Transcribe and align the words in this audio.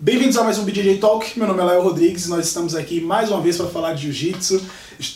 Bem-vindos 0.00 0.36
a 0.36 0.44
mais 0.44 0.56
um 0.60 0.64
BJJ 0.64 0.98
Talk. 0.98 1.36
Meu 1.36 1.48
nome 1.48 1.60
é 1.60 1.64
Léo 1.64 1.82
Rodrigues 1.82 2.26
e 2.26 2.30
nós 2.30 2.46
estamos 2.46 2.76
aqui 2.76 3.00
mais 3.00 3.32
uma 3.32 3.40
vez 3.40 3.56
para 3.56 3.66
falar 3.66 3.94
de 3.94 4.02
Jiu-Jitsu. 4.02 4.62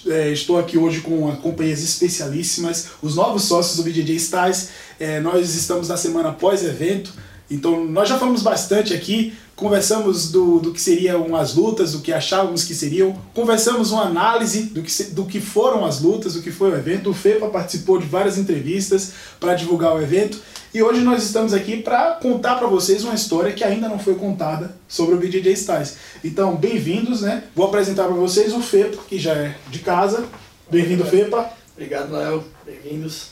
É, 0.08 0.30
estou 0.32 0.58
aqui 0.58 0.76
hoje 0.76 1.02
com 1.02 1.30
companhias 1.36 1.84
especialíssimas, 1.84 2.88
os 3.00 3.14
novos 3.14 3.44
sócios 3.44 3.76
do 3.76 3.84
BJJ 3.84 4.16
Styles. 4.16 4.70
É, 4.98 5.20
nós 5.20 5.54
estamos 5.54 5.86
na 5.86 5.96
semana 5.96 6.32
pós-evento, 6.32 7.12
então 7.48 7.84
nós 7.84 8.08
já 8.08 8.18
falamos 8.18 8.42
bastante 8.42 8.92
aqui, 8.92 9.32
conversamos 9.56 10.30
do, 10.30 10.58
do 10.58 10.72
que 10.72 10.80
seriam 10.80 11.36
as 11.36 11.54
lutas, 11.54 11.92
do 11.92 12.00
que 12.00 12.12
achávamos 12.12 12.64
que 12.64 12.74
seriam, 12.74 13.16
conversamos 13.34 13.92
uma 13.92 14.04
análise 14.04 14.62
do 14.64 14.82
que, 14.82 15.02
do 15.04 15.24
que 15.24 15.40
foram 15.40 15.84
as 15.84 16.00
lutas, 16.00 16.34
do 16.34 16.42
que 16.42 16.50
foi 16.50 16.70
o 16.70 16.76
evento. 16.76 17.10
O 17.10 17.14
FEPA 17.14 17.48
participou 17.48 17.98
de 17.98 18.06
várias 18.06 18.38
entrevistas 18.38 19.12
para 19.38 19.54
divulgar 19.54 19.94
o 19.94 20.02
evento. 20.02 20.40
E 20.74 20.82
hoje 20.82 21.00
nós 21.00 21.22
estamos 21.22 21.52
aqui 21.52 21.82
para 21.82 22.12
contar 22.12 22.56
para 22.56 22.66
vocês 22.66 23.04
uma 23.04 23.14
história 23.14 23.52
que 23.52 23.62
ainda 23.62 23.88
não 23.88 23.98
foi 23.98 24.14
contada 24.14 24.74
sobre 24.88 25.14
o 25.14 25.18
BJJ 25.18 25.52
Styles. 25.52 25.96
Então, 26.24 26.56
bem-vindos, 26.56 27.20
né? 27.20 27.44
Vou 27.54 27.66
apresentar 27.66 28.04
para 28.04 28.14
vocês 28.14 28.54
o 28.54 28.60
FEPA, 28.60 29.02
que 29.06 29.18
já 29.18 29.34
é 29.34 29.54
de 29.70 29.80
casa. 29.80 30.24
Bem-vindo, 30.70 31.04
FEPA. 31.04 31.50
Obrigado, 31.74 32.12
Léo. 32.12 32.44
Bem-vindos. 32.64 33.28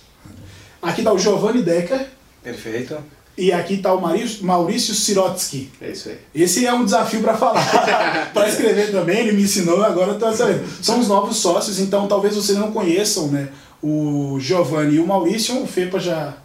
Aqui 0.83 1.01
está 1.01 1.13
o 1.13 1.19
Giovanni 1.19 1.63
Decker. 1.63 2.09
Perfeito. 2.43 2.99
E 3.41 3.55
aqui 3.55 3.77
está 3.77 3.95
o 3.95 4.03
Maurício 4.43 4.95
Sirotsky. 4.95 5.71
É 5.81 5.93
isso 5.93 6.11
aí. 6.11 6.19
Esse 6.35 6.67
é 6.67 6.75
um 6.75 6.85
desafio 6.85 7.23
para 7.23 7.35
falar, 7.35 7.65
para 8.35 8.47
escrever 8.47 8.93
também, 8.93 9.21
ele 9.21 9.33
me 9.33 9.45
ensinou, 9.45 9.83
agora 9.83 10.13
estou 10.13 10.31
sabendo. 10.35 10.63
São 10.83 11.01
os 11.01 11.09
novos 11.09 11.39
sócios, 11.39 11.79
então 11.79 12.07
talvez 12.07 12.37
vocês 12.37 12.59
não 12.59 12.71
conheçam 12.71 13.29
né, 13.29 13.49
o 13.83 14.37
Giovanni 14.39 14.97
e 14.97 15.01
o 15.01 15.07
Maurício, 15.07 15.59
o 15.63 15.67
FEPA 15.67 15.99
já 15.99 16.37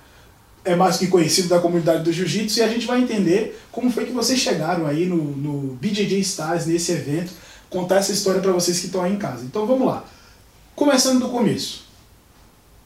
é 0.63 0.73
mais 0.73 0.95
que 0.95 1.07
conhecido 1.07 1.49
da 1.49 1.59
comunidade 1.59 2.01
do 2.01 2.13
jiu-jitsu 2.13 2.59
e 2.59 2.63
a 2.63 2.69
gente 2.69 2.87
vai 2.87 3.01
entender 3.01 3.59
como 3.73 3.91
foi 3.91 4.05
que 4.05 4.13
vocês 4.13 4.39
chegaram 4.39 4.87
aí 4.87 5.05
no, 5.05 5.17
no 5.17 5.75
BJJ 5.75 6.17
Stars, 6.21 6.65
nesse 6.65 6.93
evento, 6.93 7.33
contar 7.69 7.97
essa 7.97 8.13
história 8.13 8.39
para 8.39 8.53
vocês 8.53 8.79
que 8.79 8.85
estão 8.85 9.01
aí 9.01 9.11
em 9.11 9.17
casa. 9.17 9.43
Então 9.43 9.65
vamos 9.65 9.85
lá. 9.85 10.05
Começando 10.73 11.19
do 11.19 11.27
começo. 11.27 11.83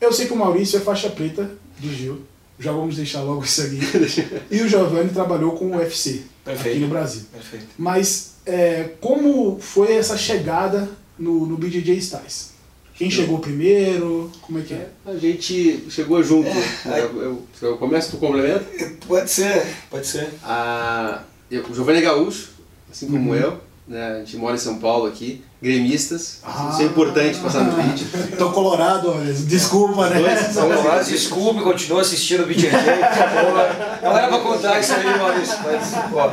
Eu 0.02 0.11
sei 0.11 0.25
que 0.25 0.33
o 0.33 0.35
Maurício 0.35 0.77
é 0.77 0.81
faixa 0.81 1.11
preta 1.11 1.52
do 1.77 1.93
Gil, 1.93 2.21
já 2.59 2.71
vamos 2.71 2.97
deixar 2.97 3.21
logo 3.21 3.43
isso 3.43 3.61
aqui. 3.61 3.79
e 4.52 4.61
o 4.61 4.67
Giovanni 4.67 5.09
trabalhou 5.09 5.53
com 5.53 5.67
o 5.67 5.77
UFC 5.77 6.23
Perfeito. 6.43 6.75
aqui 6.75 6.79
no 6.79 6.89
Brasil. 6.89 7.23
Perfeito. 7.31 7.67
Mas 7.77 8.33
é, 8.45 8.91
como 8.99 9.59
foi 9.59 9.93
essa 9.93 10.17
chegada 10.17 10.89
no, 11.17 11.45
no 11.45 11.57
BJJ 11.57 11.97
Stars? 11.97 12.49
Quem 12.95 13.09
chegou 13.09 13.39
primeiro? 13.39 14.30
Como 14.41 14.59
é 14.59 14.61
que 14.61 14.73
é? 14.73 14.89
A 15.05 15.15
gente 15.15 15.85
chegou 15.89 16.21
junto. 16.21 16.49
É, 16.49 16.99
eu, 16.99 17.21
eu, 17.21 17.43
eu 17.61 17.77
começo, 17.77 18.11
tu 18.11 18.17
complementa? 18.17 18.65
Pode 19.07 19.31
ser, 19.31 19.65
pode 19.89 20.05
ser. 20.05 20.27
Ah, 20.43 21.23
eu, 21.49 21.63
o 21.63 21.73
Giovanni 21.73 21.99
é 21.99 22.02
Gaúcho, 22.02 22.49
assim 22.91 23.07
como 23.07 23.30
uhum. 23.30 23.35
eu. 23.37 23.68
Né? 23.89 24.07
A 24.07 24.19
gente 24.19 24.37
mora 24.37 24.55
em 24.55 24.59
São 24.59 24.77
Paulo 24.77 25.07
aqui, 25.07 25.41
gremistas. 25.59 26.41
Ah, 26.43 26.69
isso 26.71 26.83
é 26.83 26.85
importante 26.85 27.39
passar 27.39 27.63
no 27.63 27.81
vídeo. 27.81 28.07
Tô 28.37 28.51
colorado, 28.51 29.11
desculpa, 29.47 30.07
né? 30.09 30.51
Tô 30.53 30.61
colorado, 30.61 31.09
desculpe, 31.09 31.61
continua 31.61 32.01
assistindo 32.01 32.43
o 32.43 32.45
BJJ, 32.45 32.69
por 32.69 33.17
favor. 33.17 33.99
Não 34.03 34.17
era 34.17 34.27
pra 34.27 34.39
contar 34.39 34.79
isso 34.79 34.93
aí, 34.93 35.17
Maurício, 35.17 35.57
mas. 35.63 35.93
Ó. 36.13 36.31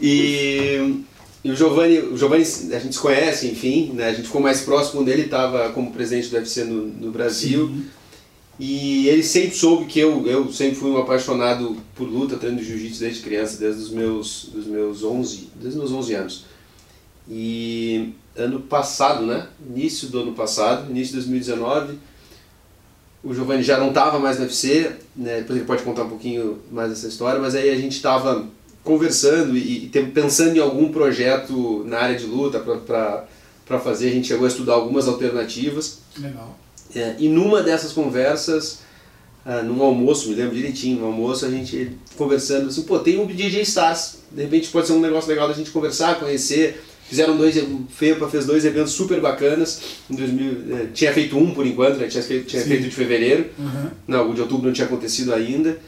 E 0.00 1.04
e 1.46 1.50
o 1.52 1.54
Giovanni, 1.54 2.00
o 2.00 2.16
Giovanni 2.16 2.42
a 2.42 2.78
gente 2.80 2.96
se 2.96 3.00
conhece, 3.00 3.46
enfim, 3.46 3.92
né? 3.94 4.08
a 4.08 4.12
gente 4.12 4.26
ficou 4.26 4.40
mais 4.40 4.62
próximo 4.62 5.04
dele, 5.04 5.22
estava 5.22 5.70
como 5.70 5.92
presidente 5.92 6.28
do 6.28 6.34
UFC 6.34 6.64
no, 6.64 6.86
no 6.88 7.12
Brasil. 7.12 7.68
Sim. 7.68 7.86
E 8.58 9.08
ele 9.08 9.22
sempre 9.22 9.56
soube 9.56 9.84
que 9.84 10.00
eu, 10.00 10.26
eu 10.26 10.52
sempre 10.52 10.74
fui 10.74 10.90
um 10.90 10.98
apaixonado 10.98 11.76
por 11.94 12.08
luta, 12.08 12.36
treino 12.36 12.58
de 12.58 12.64
jiu-jitsu 12.64 12.98
desde 12.98 13.22
criança, 13.22 13.58
desde 13.58 13.80
os 13.80 13.90
meus, 13.90 14.48
dos 14.52 14.66
meus 14.66 15.04
11, 15.04 15.50
desde 15.54 15.78
os 15.78 15.90
meus 15.90 15.92
11 15.92 16.14
anos. 16.14 16.44
E 17.28 18.12
ano 18.36 18.60
passado, 18.60 19.24
né? 19.24 19.48
Início 19.68 20.08
do 20.08 20.20
ano 20.20 20.32
passado, 20.32 20.90
início 20.90 21.08
de 21.08 21.20
2019, 21.20 21.98
o 23.24 23.34
Giovanni 23.34 23.62
já 23.62 23.78
não 23.78 23.88
estava 23.88 24.18
mais 24.18 24.38
no 24.38 24.44
UFC, 24.44 24.92
né? 25.16 25.38
Depois 25.38 25.58
ele 25.58 25.66
pode 25.66 25.82
contar 25.82 26.04
um 26.04 26.08
pouquinho 26.08 26.58
mais 26.70 26.90
dessa 26.90 27.08
história, 27.08 27.40
mas 27.40 27.54
aí 27.54 27.70
a 27.70 27.76
gente 27.76 27.96
estava 27.96 28.46
conversando 28.84 29.56
e, 29.56 29.86
e 29.86 29.88
pensando 29.88 30.56
em 30.56 30.60
algum 30.60 30.92
projeto 30.92 31.82
na 31.86 31.98
área 31.98 32.16
de 32.16 32.24
luta 32.24 32.60
para 32.60 33.80
fazer. 33.80 34.08
A 34.08 34.12
gente 34.12 34.28
chegou 34.28 34.44
a 34.44 34.48
estudar 34.48 34.74
algumas 34.74 35.08
alternativas. 35.08 35.98
Legal. 36.16 36.56
É, 36.94 37.16
e 37.18 37.28
numa 37.28 37.62
dessas 37.62 37.92
conversas, 37.92 38.78
ah, 39.44 39.62
num 39.62 39.82
almoço, 39.82 40.28
me 40.28 40.34
lembro 40.34 40.54
direitinho, 40.54 41.00
no 41.00 41.06
almoço, 41.06 41.44
a 41.44 41.50
gente 41.50 41.96
conversando 42.16 42.68
assim, 42.68 42.82
pô, 42.82 42.98
tem 43.00 43.18
um 43.18 43.26
DJ 43.26 43.62
Stars, 43.62 44.18
de 44.30 44.42
repente 44.42 44.68
pode 44.70 44.86
ser 44.86 44.92
um 44.92 45.00
negócio 45.00 45.28
legal 45.28 45.48
da 45.48 45.54
gente 45.54 45.70
conversar, 45.70 46.18
conhecer. 46.18 46.82
Fizeram 47.08 47.36
dois, 47.36 47.56
o 47.56 47.86
FEPA 47.88 48.28
fez 48.28 48.46
dois 48.46 48.64
eventos 48.64 48.92
super 48.92 49.20
bacanas. 49.20 49.80
Em 50.10 50.16
2000, 50.16 50.76
é, 50.76 50.86
tinha 50.92 51.12
feito 51.12 51.38
um 51.38 51.54
por 51.54 51.64
enquanto, 51.64 51.98
né? 51.98 52.08
tinha, 52.08 52.22
feito, 52.22 52.46
tinha 52.46 52.62
feito 52.62 52.82
de 52.82 52.90
fevereiro. 52.90 53.46
Uhum. 53.56 53.90
Não, 54.08 54.30
o 54.30 54.34
de 54.34 54.40
outubro 54.40 54.66
não 54.66 54.72
tinha 54.72 54.86
acontecido 54.86 55.32
ainda. 55.32 55.78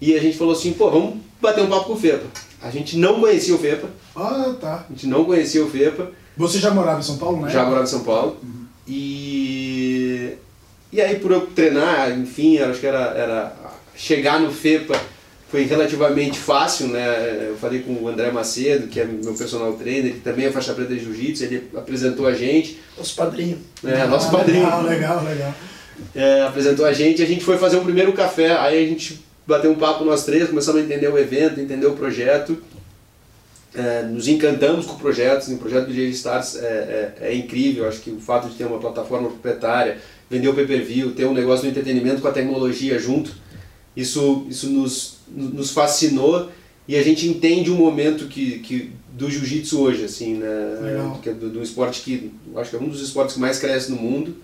E 0.00 0.14
a 0.14 0.20
gente 0.20 0.36
falou 0.36 0.52
assim, 0.52 0.72
pô, 0.74 0.90
vamos 0.90 1.16
bater 1.40 1.62
um 1.62 1.68
papo 1.68 1.86
com 1.86 1.92
o 1.94 1.96
FEPA. 1.96 2.26
A 2.60 2.70
gente 2.70 2.98
não 2.98 3.20
conhecia 3.20 3.54
o 3.54 3.58
FEPA. 3.58 3.88
Ah, 4.14 4.54
tá. 4.60 4.86
A 4.88 4.92
gente 4.92 5.06
não 5.06 5.24
conhecia 5.24 5.64
o 5.64 5.70
FEPA. 5.70 6.10
Você 6.36 6.58
já 6.58 6.70
morava 6.70 7.00
em 7.00 7.02
São 7.02 7.16
Paulo, 7.16 7.40
né? 7.40 7.50
Já 7.50 7.64
morava 7.64 7.84
em 7.84 7.88
São 7.88 8.04
Paulo. 8.04 8.36
Uhum. 8.42 8.64
E... 8.86 10.32
E 10.92 11.00
aí 11.00 11.18
por 11.18 11.32
eu 11.32 11.46
treinar, 11.48 12.16
enfim, 12.16 12.58
acho 12.58 12.80
que 12.80 12.86
era, 12.86 13.06
era 13.16 13.56
chegar 13.96 14.40
no 14.40 14.52
FEPA 14.52 15.00
foi 15.54 15.62
relativamente 15.66 16.36
fácil, 16.36 16.88
né? 16.88 17.46
Eu 17.48 17.56
falei 17.58 17.78
com 17.78 17.92
o 17.92 18.08
André 18.08 18.32
Macedo, 18.32 18.88
que 18.88 18.98
é 18.98 19.04
meu 19.04 19.34
personal 19.34 19.72
trainer, 19.74 20.14
que 20.14 20.18
também 20.18 20.46
é 20.46 20.50
faixa 20.50 20.74
preta 20.74 20.92
de 20.92 20.98
jiu-jitsu, 20.98 21.44
ele 21.44 21.70
apresentou 21.76 22.26
a 22.26 22.34
gente. 22.34 22.80
Nosso 22.98 23.14
padrinho. 23.14 23.58
É, 23.84 24.00
ah, 24.00 24.08
nosso 24.08 24.32
padrinho. 24.32 24.64
Legal, 24.64 24.82
legal, 24.82 25.24
legal. 25.24 25.54
É, 26.12 26.42
apresentou 26.42 26.84
a 26.84 26.92
gente, 26.92 27.22
a 27.22 27.24
gente 27.24 27.44
foi 27.44 27.56
fazer 27.56 27.76
um 27.76 27.84
primeiro 27.84 28.12
café, 28.12 28.50
aí 28.50 28.84
a 28.84 28.88
gente 28.88 29.24
bateu 29.46 29.70
um 29.70 29.76
papo 29.76 30.04
nós 30.04 30.24
três, 30.24 30.48
começamos 30.48 30.80
a 30.80 30.84
entender 30.84 31.06
o 31.06 31.16
evento, 31.16 31.60
entender 31.60 31.86
o 31.86 31.92
projeto. 31.92 32.60
É, 33.76 34.02
nos 34.02 34.26
encantamos 34.26 34.86
com 34.86 34.94
o 34.94 34.98
projeto, 34.98 35.48
o 35.52 35.58
projeto 35.58 35.86
do 35.86 35.92
DJ 35.92 36.10
Stars 36.10 36.56
é, 36.56 36.66
é, 36.66 37.28
é, 37.28 37.34
incrível, 37.36 37.86
acho 37.86 38.00
que 38.00 38.10
o 38.10 38.18
fato 38.18 38.48
de 38.48 38.56
ter 38.56 38.64
uma 38.64 38.80
plataforma 38.80 39.28
proprietária, 39.28 39.98
vender 40.28 40.48
o 40.48 40.54
pay-per-view, 40.54 41.12
ter 41.12 41.26
um 41.26 41.32
negócio 41.32 41.64
do 41.64 41.70
entretenimento 41.70 42.20
com 42.20 42.26
a 42.26 42.32
tecnologia 42.32 42.98
junto, 42.98 43.44
isso, 43.96 44.46
isso 44.50 44.68
nos, 44.70 45.18
nos 45.28 45.70
fascinou 45.70 46.48
e 46.86 46.96
a 46.96 47.02
gente 47.02 47.26
entende 47.26 47.70
o 47.70 47.74
momento 47.74 48.26
que, 48.26 48.58
que 48.58 48.92
do 49.12 49.30
jiu-jitsu 49.30 49.80
hoje, 49.80 50.04
assim, 50.04 50.34
né, 50.34 51.16
que 51.22 51.30
é 51.30 51.32
do, 51.32 51.48
do 51.48 51.62
esporte 51.62 52.02
que, 52.02 52.32
acho 52.56 52.70
que 52.70 52.76
é 52.76 52.78
um 52.78 52.88
dos 52.88 53.00
esportes 53.00 53.34
que 53.34 53.40
mais 53.40 53.58
cresce 53.58 53.90
no 53.90 53.96
mundo, 53.96 54.36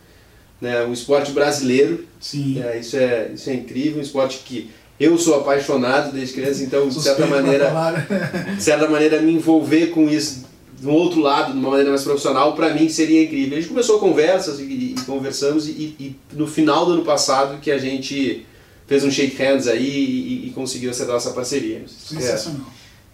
né, 0.61 0.85
um 0.85 0.93
esporte 0.93 1.33
brasileiro, 1.33 2.07
Sim. 2.19 2.63
É, 2.63 2.79
isso, 2.79 2.97
é, 2.97 3.31
isso 3.35 3.51
é 3.51 3.55
incrível, 3.55 3.99
um 3.99 4.03
esporte 4.03 4.39
que 4.45 4.71
eu 4.99 5.17
sou 5.19 5.41
apaixonado 5.41 6.13
desde 6.13 6.35
criança, 6.35 6.63
então 6.63 6.89
de 6.89 7.01
certa 7.01 7.27
maneira, 7.27 7.73
de 8.57 8.63
certa 8.63 8.89
maneira 8.89 9.21
me 9.21 9.33
envolver 9.33 9.89
com 9.89 10.09
isso 10.09 10.49
do 10.81 10.91
outro 10.91 11.21
lado, 11.21 11.53
de 11.53 11.59
uma 11.59 11.71
maneira 11.71 11.91
mais 11.91 12.05
profissional, 12.05 12.55
para 12.55 12.73
mim 12.73 12.89
seria 12.89 13.23
incrível. 13.23 13.57
A 13.57 13.61
gente 13.61 13.71
começou 13.71 13.99
conversas 13.99 14.59
e, 14.61 14.63
e, 14.63 14.95
e 14.99 15.01
conversamos 15.03 15.69
e, 15.69 15.95
e, 15.99 16.17
no 16.33 16.47
final 16.47 16.87
do 16.87 16.93
ano 16.93 17.03
passado 17.03 17.61
que 17.61 17.71
a 17.71 17.79
gente 17.79 18.47
fez 18.91 19.05
um 19.05 19.11
shake 19.11 19.41
hands 19.41 19.69
aí 19.69 20.49
e, 20.49 20.51
conseguiu 20.51 20.91
acertar 20.91 21.15
essa 21.15 21.31
parceria. 21.31 21.85
Sensacional. 21.87 22.67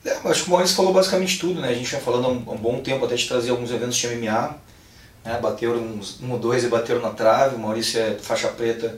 É. 0.02 0.08
É, 0.08 0.30
acho 0.30 0.44
que 0.44 0.48
o 0.48 0.52
Maurício 0.52 0.74
falou 0.74 0.90
basicamente 0.90 1.38
tudo, 1.38 1.60
né? 1.60 1.68
A 1.68 1.74
gente 1.74 1.90
já 1.90 2.00
falando 2.00 2.24
há 2.24 2.28
um, 2.28 2.54
um, 2.54 2.56
bom 2.56 2.80
tempo 2.80 3.04
até 3.04 3.14
de 3.14 3.28
trazer 3.28 3.50
alguns 3.50 3.70
eventos 3.70 3.94
de 3.94 4.08
MMA, 4.08 4.56
né? 5.22 5.38
bateram 5.38 5.76
uns, 5.76 6.18
um 6.22 6.32
ou 6.32 6.38
dois 6.38 6.64
e 6.64 6.68
bateram 6.68 7.02
na 7.02 7.10
trave, 7.10 7.56
o 7.56 7.58
Maurício 7.58 8.00
é 8.00 8.14
faixa 8.14 8.48
preta 8.48 8.96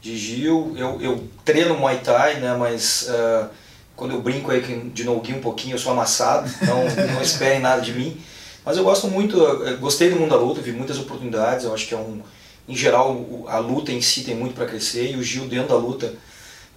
de 0.00 0.16
Gil. 0.16 0.72
Eu, 0.74 1.02
eu 1.02 1.28
treino 1.44 1.76
Muay 1.76 1.98
Thai, 1.98 2.40
né, 2.40 2.56
mas 2.58 3.10
uh, 3.10 3.50
quando 3.94 4.12
eu 4.12 4.22
brinco 4.22 4.50
aí 4.50 4.62
de 4.94 5.04
Nogi 5.04 5.34
um 5.34 5.42
pouquinho, 5.42 5.74
eu 5.74 5.78
sou 5.78 5.92
amassado, 5.92 6.50
então 6.62 6.82
não 7.12 7.20
esperem 7.20 7.60
nada 7.60 7.82
de 7.82 7.92
mim. 7.92 8.18
Mas 8.64 8.78
eu 8.78 8.84
gosto 8.84 9.06
muito, 9.06 9.36
eu 9.36 9.76
gostei 9.76 10.08
do 10.08 10.16
mundo 10.16 10.30
da 10.30 10.36
luta, 10.36 10.62
vi 10.62 10.72
muitas 10.72 10.98
oportunidades, 10.98 11.66
eu 11.66 11.74
acho 11.74 11.86
que 11.86 11.92
é 11.92 11.98
um... 11.98 12.22
Em 12.68 12.74
geral, 12.74 13.44
a 13.48 13.58
luta 13.58 13.92
em 13.92 14.00
si 14.00 14.24
tem 14.24 14.34
muito 14.34 14.54
para 14.54 14.66
crescer 14.66 15.12
e 15.12 15.16
o 15.16 15.22
Gil 15.22 15.46
dentro 15.46 15.68
da 15.68 15.76
luta 15.76 16.14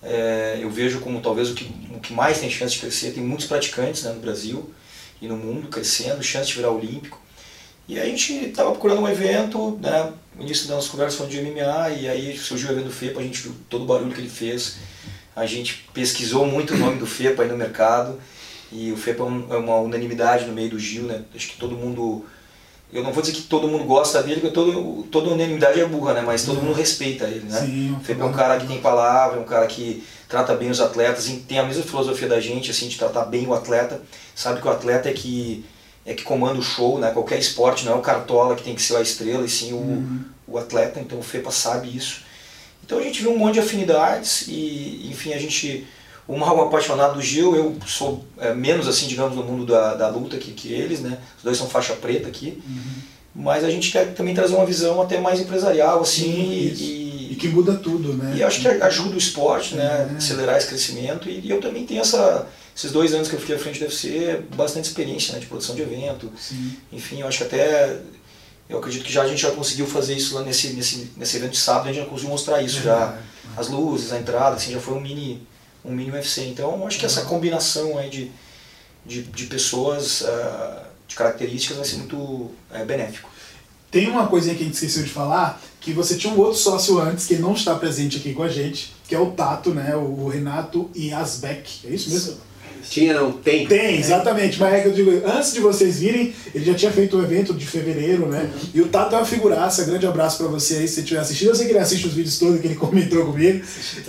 é, 0.02 0.60
eu 0.62 0.70
vejo 0.70 1.00
como 1.00 1.20
talvez 1.20 1.50
o 1.50 1.56
que, 1.56 1.66
o 1.94 2.00
que 2.00 2.14
mais 2.14 2.40
tem 2.40 2.50
chance 2.50 2.76
de 2.76 2.80
crescer. 2.80 3.12
Tem 3.12 3.24
muitos 3.24 3.48
praticantes 3.48 4.04
né, 4.04 4.12
no 4.12 4.20
Brasil 4.20 4.72
e 5.22 5.28
no 5.28 5.36
mundo 5.36 5.68
crescendo, 5.68 6.24
chance 6.24 6.48
de 6.48 6.56
virar 6.56 6.72
olímpico. 6.72 7.20
E 7.90 8.00
a 8.00 8.06
gente 8.06 8.34
estava 8.34 8.70
procurando 8.70 9.02
um 9.02 9.10
evento, 9.10 9.80
né, 9.82 10.14
no 10.36 10.44
início 10.44 10.68
das 10.68 10.88
conversas 10.88 11.16
falando 11.16 11.32
de 11.32 11.42
MMA, 11.42 11.90
e 11.90 12.08
aí 12.08 12.38
surgiu 12.38 12.70
o 12.70 12.72
evento 12.74 12.86
do 12.86 12.94
FEPA, 12.94 13.20
a 13.20 13.24
gente 13.24 13.42
viu 13.42 13.56
todo 13.68 13.82
o 13.82 13.86
barulho 13.88 14.14
que 14.14 14.22
ele 14.22 14.30
fez, 14.30 14.78
a 15.36 15.44
gente 15.48 15.90
pesquisou 15.92 16.46
muito 16.46 16.76
o 16.76 16.78
nome 16.78 17.00
do 17.00 17.08
FEPA 17.08 17.42
aí 17.42 17.50
no 17.50 17.58
mercado, 17.58 18.22
e 18.72 18.92
o 18.92 18.96
FEPA 18.96 19.24
é, 19.24 19.56
é 19.56 19.58
uma 19.58 19.78
unanimidade 19.78 20.46
no 20.46 20.54
meio 20.54 20.70
do 20.70 20.78
Gil, 20.78 21.06
né, 21.06 21.24
acho 21.36 21.48
que 21.48 21.58
todo 21.58 21.76
mundo, 21.76 22.28
eu 22.92 23.04
não 23.04 23.12
vou 23.12 23.22
dizer 23.22 23.36
que 23.36 23.44
todo 23.44 23.68
mundo 23.68 23.84
gosta 23.84 24.24
dele, 24.24 24.42
porque 24.42 24.54
todo, 24.54 25.04
toda 25.12 25.30
unanimidade 25.30 25.80
é 25.80 25.86
burra, 25.86 26.14
né, 26.14 26.22
mas 26.22 26.44
todo 26.44 26.62
mundo 26.62 26.76
respeita 26.76 27.26
ele, 27.26 27.46
né. 27.48 27.62
Sim, 27.62 27.96
o 27.96 28.04
FEPA 28.04 28.24
é 28.24 28.26
um 28.26 28.34
cara 28.34 28.60
que 28.60 28.68
tem 28.68 28.82
palavra, 28.82 29.38
é 29.38 29.42
um 29.42 29.46
cara 29.46 29.68
que 29.68 30.04
trata 30.28 30.56
bem 30.56 30.70
os 30.70 30.82
atletas, 30.82 31.32
tem 31.48 31.60
a 31.60 31.64
mesma 31.64 31.84
filosofia 31.84 32.28
da 32.28 32.40
gente, 32.40 32.72
assim, 32.72 32.88
de 32.88 32.98
tratar 32.98 33.26
bem 33.26 33.46
o 33.46 33.54
atleta, 33.54 34.02
sabe 34.36 34.62
que 34.62 34.68
o 34.68 34.72
atleta 34.72 35.10
é 35.10 35.14
que 35.14 35.66
é 36.06 36.14
que 36.14 36.24
comanda 36.24 36.58
o 36.58 36.64
show, 36.64 36.98
né? 36.98 37.12
Qualquer 37.12 37.38
esporte 37.38 37.86
não 37.86 37.94
é 37.94 37.96
o 37.96 38.02
cartola 38.02 38.56
que 38.56 38.64
tem 38.64 38.74
que 38.74 38.82
ser 38.82 38.96
a 38.96 39.02
estrela, 39.02 39.46
e 39.46 39.50
sim 39.50 39.74
o, 39.74 39.78
uhum. 39.78 40.22
o 40.48 40.58
atleta, 40.58 41.00
então 41.00 41.20
o 41.20 41.24
FEPA 41.24 41.52
sabe 41.52 41.96
isso. 41.96 42.22
Então 42.84 42.98
a 42.98 43.04
gente 43.04 43.22
viu 43.22 43.32
um 43.32 43.38
monte 43.38 43.56
de 43.56 43.60
afinidades 43.60 44.48
e, 44.48 45.08
enfim, 45.12 45.34
a 45.34 45.38
gente 45.38 45.86
o 46.30 46.38
Mal 46.38 46.62
apaixonado 46.62 47.16
do 47.16 47.22
Gil, 47.24 47.56
eu 47.56 47.76
sou 47.88 48.24
é, 48.38 48.54
menos 48.54 48.88
assim, 48.88 49.08
digamos, 49.08 49.36
no 49.36 49.44
mundo 49.44 49.66
da, 49.66 49.96
da 49.96 50.10
luta 50.10 50.38
que, 50.38 50.52
que 50.52 50.72
eles, 50.72 51.00
né? 51.00 51.18
Os 51.36 51.44
dois 51.44 51.58
são 51.58 51.68
faixa 51.68 51.94
preta 51.94 52.28
aqui. 52.28 52.62
Uhum. 52.68 53.02
Mas 53.34 53.64
a 53.64 53.70
gente 53.72 53.92
quer 53.92 54.14
também 54.14 54.36
trazer 54.36 54.54
uma 54.54 54.66
visão 54.66 55.02
até 55.02 55.20
mais 55.20 55.40
empresarial, 55.40 56.02
assim, 56.02 56.30
e, 56.30 57.32
e, 57.32 57.36
que 57.36 57.48
muda 57.48 57.74
tudo, 57.74 58.14
né? 58.14 58.36
E 58.38 58.44
acho 58.44 58.62
que 58.62 58.68
ajuda 58.68 59.16
o 59.16 59.18
esporte, 59.18 59.74
né? 59.74 60.08
É. 60.14 60.18
Acelerar 60.18 60.56
esse 60.58 60.68
crescimento. 60.68 61.28
E, 61.28 61.40
e, 61.40 61.50
eu 61.50 61.60
também 61.60 61.84
tenho 61.84 62.02
essa, 62.02 62.48
esses 62.78 62.92
dois 62.92 63.12
anos 63.12 63.28
que 63.28 63.34
eu 63.34 63.40
fiquei 63.40 63.56
à 63.56 63.60
frente 63.60 63.80
do 63.80 63.86
UFC, 63.86 64.44
bastante 64.56 64.86
experiência, 64.86 65.34
né? 65.34 65.40
De 65.40 65.48
produção 65.48 65.76
de 65.76 65.82
evento. 65.82 66.32
Sim. 66.38 66.74
Enfim, 66.92 67.22
eu 67.22 67.28
acho 67.28 67.40
que 67.40 67.44
até 67.46 67.98
eu 68.70 68.78
acredito 68.78 69.04
que 69.04 69.12
já 69.12 69.24
a 69.24 69.28
gente 69.28 69.42
já 69.42 69.50
conseguiu 69.50 69.88
fazer 69.88 70.14
isso 70.14 70.36
lá 70.36 70.44
nesse, 70.44 70.74
nesse, 70.74 71.12
nesse 71.18 71.38
evento 71.38 71.54
de 71.54 71.58
sábado, 71.58 71.90
a 71.90 71.92
gente 71.92 72.04
já 72.04 72.08
conseguiu 72.08 72.30
mostrar 72.30 72.62
isso 72.62 72.82
é, 72.82 72.84
já. 72.84 73.18
É. 73.18 73.60
As 73.60 73.68
luzes, 73.68 74.14
a 74.14 74.20
entrada, 74.20 74.58
assim, 74.58 74.72
já 74.72 74.80
foi 74.80 74.94
um 74.94 75.02
mini 75.02 75.42
um 75.84 75.92
mini 75.92 76.12
UFC. 76.12 76.46
Então, 76.46 76.86
acho 76.86 77.00
que 77.00 77.06
essa 77.06 77.24
combinação 77.26 77.98
aí 77.98 78.10
de, 78.10 78.32
de, 79.06 79.24
de 79.24 79.46
pessoas, 79.46 80.22
uh, 80.22 80.82
de 81.08 81.16
características, 81.16 81.78
vai 81.78 81.86
ser 81.86 81.98
muito 81.98 82.18
uh, 82.18 82.86
benéfico. 82.86 83.30
Tem 83.92 84.08
uma 84.08 84.28
coisinha 84.28 84.54
que 84.56 84.62
a 84.62 84.66
gente 84.66 84.76
esqueceu 84.76 85.04
de 85.04 85.10
falar, 85.10 85.60
que 85.82 85.92
você 85.92 86.16
tinha 86.16 86.32
um 86.34 86.38
outro 86.38 86.60
sócio 86.60 87.00
antes, 87.00 87.26
que 87.26 87.38
não 87.38 87.54
está 87.54 87.74
presente 87.76 88.18
aqui 88.18 88.34
com 88.34 88.44
a 88.44 88.50
gente, 88.50 88.94
que 89.08 89.16
é 89.16 89.20
o 89.20 89.32
Tato, 89.32 89.74
né? 89.74 89.96
O 89.96 90.28
Renato 90.28 90.90
Iasbeck. 90.96 91.88
É 91.88 91.90
isso 91.90 92.12
mesmo? 92.12 92.38
Tinha 92.90 93.14
não, 93.14 93.32
tem. 93.32 93.68
Tem, 93.68 94.00
exatamente. 94.00 94.60
Mas 94.60 94.74
é 94.74 94.82
que 94.82 94.88
eu 94.88 94.94
digo, 94.94 95.12
antes 95.26 95.54
de 95.54 95.60
vocês 95.60 96.00
virem, 96.00 96.34
ele 96.54 96.66
já 96.66 96.74
tinha 96.74 96.92
feito 96.92 97.16
o 97.16 97.20
um 97.20 97.24
evento 97.24 97.54
de 97.54 97.66
fevereiro, 97.66 98.28
né? 98.28 98.50
Uhum. 98.52 98.70
E 98.74 98.82
o 98.82 98.88
Tato 98.88 99.16
é 99.16 99.20
uma 99.20 99.26
figuraça. 99.26 99.84
Grande 99.84 100.08
abraço 100.08 100.38
pra 100.38 100.48
você 100.48 100.76
aí, 100.78 100.88
se 100.88 100.96
você 100.96 101.02
estiver 101.02 101.20
assistindo. 101.20 101.50
Eu 101.50 101.56
sei 101.56 101.68
que 101.68 101.72
ele 101.72 101.80
assiste 101.80 102.08
os 102.08 102.14
vídeos 102.14 102.40
todos 102.40 102.60
que 102.60 102.68
ele 102.68 102.76
comentou 102.76 103.26
comigo. 103.26 103.64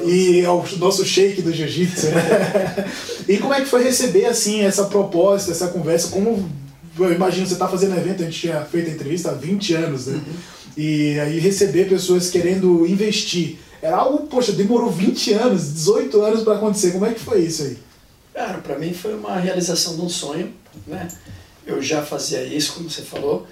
E 0.04 0.40
é 0.40 0.48
o 0.48 0.64
nosso 0.78 1.04
shake 1.04 1.42
do 1.42 1.52
jiu-jitsu, 1.52 2.06
né? 2.06 2.86
e 3.28 3.36
como 3.36 3.52
é 3.52 3.60
que 3.60 3.66
foi 3.66 3.82
receber, 3.82 4.24
assim, 4.24 4.62
essa 4.62 4.84
proposta, 4.84 5.50
essa 5.50 5.68
conversa? 5.68 6.08
Como, 6.08 6.50
eu 6.98 7.12
imagino, 7.12 7.46
você 7.46 7.56
tá 7.56 7.68
fazendo 7.68 7.96
evento, 7.96 8.22
a 8.22 8.24
gente 8.24 8.40
tinha 8.40 8.62
feito 8.62 8.90
a 8.90 8.94
entrevista 8.94 9.30
há 9.30 9.34
20 9.34 9.74
anos, 9.74 10.06
né? 10.06 10.14
Uhum. 10.14 10.34
E 10.76 11.20
aí 11.20 11.38
receber 11.38 11.88
pessoas 11.88 12.30
querendo 12.30 12.86
investir. 12.86 13.58
Era 13.82 13.96
algo, 13.96 14.26
poxa, 14.26 14.52
demorou 14.52 14.90
20 14.90 15.32
anos, 15.34 15.74
18 15.74 16.20
anos 16.22 16.42
para 16.42 16.54
acontecer. 16.54 16.92
Como 16.92 17.04
é 17.04 17.12
que 17.12 17.20
foi 17.20 17.40
isso 17.40 17.62
aí? 17.62 17.76
Cara, 18.32 18.58
para 18.58 18.78
mim 18.78 18.94
foi 18.94 19.14
uma 19.14 19.36
realização 19.36 19.96
de 19.96 20.02
um 20.02 20.08
sonho, 20.08 20.54
né? 20.86 21.08
Eu 21.66 21.82
já 21.82 22.02
fazia 22.02 22.42
isso, 22.42 22.74
como 22.74 22.88
você 22.88 23.02
falou, 23.02 23.46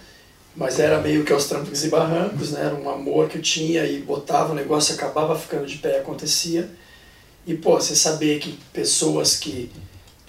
mas 0.56 0.78
era 0.78 1.00
meio 1.00 1.24
que 1.24 1.32
aos 1.32 1.46
trancos 1.46 1.84
e 1.84 1.88
barrancos, 1.88 2.50
né? 2.50 2.64
Era 2.64 2.74
um 2.74 2.88
amor 2.88 3.28
que 3.28 3.38
eu 3.38 3.42
tinha 3.42 3.84
e 3.84 4.00
botava 4.00 4.52
o 4.52 4.54
negócio, 4.54 4.94
acabava 4.94 5.38
ficando 5.38 5.66
de 5.66 5.78
pé, 5.78 5.98
acontecia. 5.98 6.68
E, 7.46 7.54
pô, 7.54 7.74
você 7.74 7.94
saber 7.94 8.40
que 8.40 8.58
pessoas 8.72 9.36
que, 9.36 9.70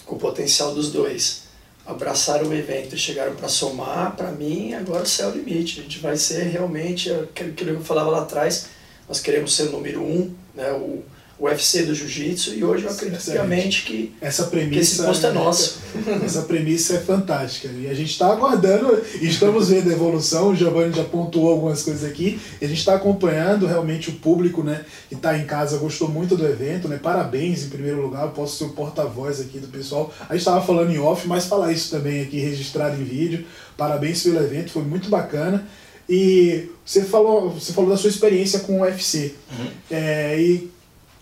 com 0.05 0.15
o 0.15 0.19
potencial 0.19 0.73
dos 0.73 0.91
dois, 0.91 1.43
abraçaram 1.85 2.47
o 2.47 2.53
evento 2.53 2.95
e 2.95 2.97
chegaram 2.99 3.35
para 3.35 3.47
somar, 3.47 4.15
para 4.15 4.31
mim, 4.31 4.73
agora 4.73 5.03
é 5.19 5.25
o 5.25 5.31
limite. 5.31 5.79
A 5.79 5.83
gente 5.83 5.99
vai 5.99 6.15
ser 6.15 6.43
realmente 6.43 7.11
aquilo 7.11 7.53
que 7.53 7.63
eu 7.63 7.81
falava 7.81 8.09
lá 8.09 8.21
atrás, 8.21 8.67
nós 9.07 9.19
queremos 9.19 9.55
ser 9.55 9.63
o 9.63 9.71
número 9.71 10.01
um, 10.01 10.33
né? 10.53 10.71
O, 10.71 10.75
o 10.85 11.03
UFC 11.39 11.83
do 11.83 11.95
jiu-jitsu 11.95 12.53
e 12.55 12.63
hoje 12.63 12.83
eu 12.83 12.91
acredito 12.91 13.25
realmente 13.31 13.83
que, 13.83 14.13
essa 14.19 14.43
premissa, 14.45 14.73
que 14.73 14.79
esse 14.79 15.03
posto 15.03 15.25
é 15.25 15.31
nosso. 15.31 15.79
Essa 16.23 16.41
premissa 16.43 16.95
é 16.95 16.99
fantástica. 16.99 17.69
E 17.69 17.87
a 17.87 17.93
gente 17.93 18.11
está 18.11 18.27
aguardando 18.31 19.01
e 19.21 19.25
estamos 19.25 19.69
vendo 19.69 19.89
a 19.89 19.93
evolução. 19.93 20.49
O 20.49 20.55
Giovanni 20.55 20.93
já 20.93 21.03
pontuou 21.03 21.49
algumas 21.49 21.81
coisas 21.81 22.03
aqui. 22.03 22.39
E 22.61 22.65
a 22.65 22.67
gente 22.67 22.77
está 22.77 22.95
acompanhando 22.95 23.65
realmente 23.65 24.09
o 24.09 24.13
público 24.13 24.61
né, 24.61 24.85
que 25.07 25.15
está 25.15 25.37
em 25.37 25.45
casa, 25.45 25.77
gostou 25.77 26.09
muito 26.09 26.35
do 26.35 26.45
evento. 26.45 26.87
Né? 26.87 26.99
Parabéns 27.01 27.63
em 27.63 27.69
primeiro 27.69 28.01
lugar. 28.01 28.25
Eu 28.25 28.31
posso 28.31 28.57
ser 28.57 28.65
o 28.65 28.69
porta-voz 28.69 29.39
aqui 29.39 29.59
do 29.59 29.67
pessoal. 29.67 30.13
A 30.27 30.33
gente 30.33 30.41
estava 30.41 30.63
falando 30.63 30.91
em 30.91 30.99
off, 30.99 31.27
mas 31.27 31.45
falar 31.45 31.71
isso 31.71 31.89
também 31.89 32.21
aqui 32.21 32.39
registrado 32.39 33.01
em 33.01 33.03
vídeo. 33.05 33.45
Parabéns 33.77 34.21
pelo 34.21 34.37
evento, 34.43 34.71
foi 34.71 34.83
muito 34.83 35.09
bacana. 35.09 35.65
E 36.07 36.69
você 36.85 37.03
falou, 37.03 37.51
você 37.51 37.71
falou 37.71 37.89
da 37.89 37.97
sua 37.97 38.09
experiência 38.09 38.59
com 38.59 38.79
o 38.79 38.81
UFC. 38.81 39.35
Uhum. 39.51 39.67
É, 39.89 40.39
e 40.39 40.69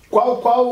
qual, 0.09 0.37
qual 0.37 0.65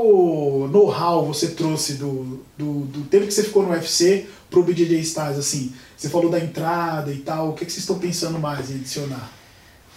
know-how 0.70 1.26
você 1.26 1.50
trouxe 1.50 1.96
do, 1.96 2.44
do, 2.58 2.82
do, 2.86 3.04
tempo 3.06 3.26
que 3.26 3.34
você 3.34 3.44
ficou 3.44 3.64
no 3.64 3.72
UFC 3.72 4.28
pro 4.50 4.64
BJJ 4.64 5.00
Stars, 5.02 5.38
assim? 5.38 5.74
Você 5.98 6.10
falou 6.10 6.30
da 6.30 6.40
entrada 6.40 7.12
e 7.12 7.18
tal, 7.18 7.50
o 7.50 7.54
que, 7.54 7.66
que 7.66 7.72
vocês 7.72 7.84
estão 7.84 8.00
pensando 8.00 8.40
mais 8.40 8.72
em 8.72 8.76
adicionar? 8.76 9.30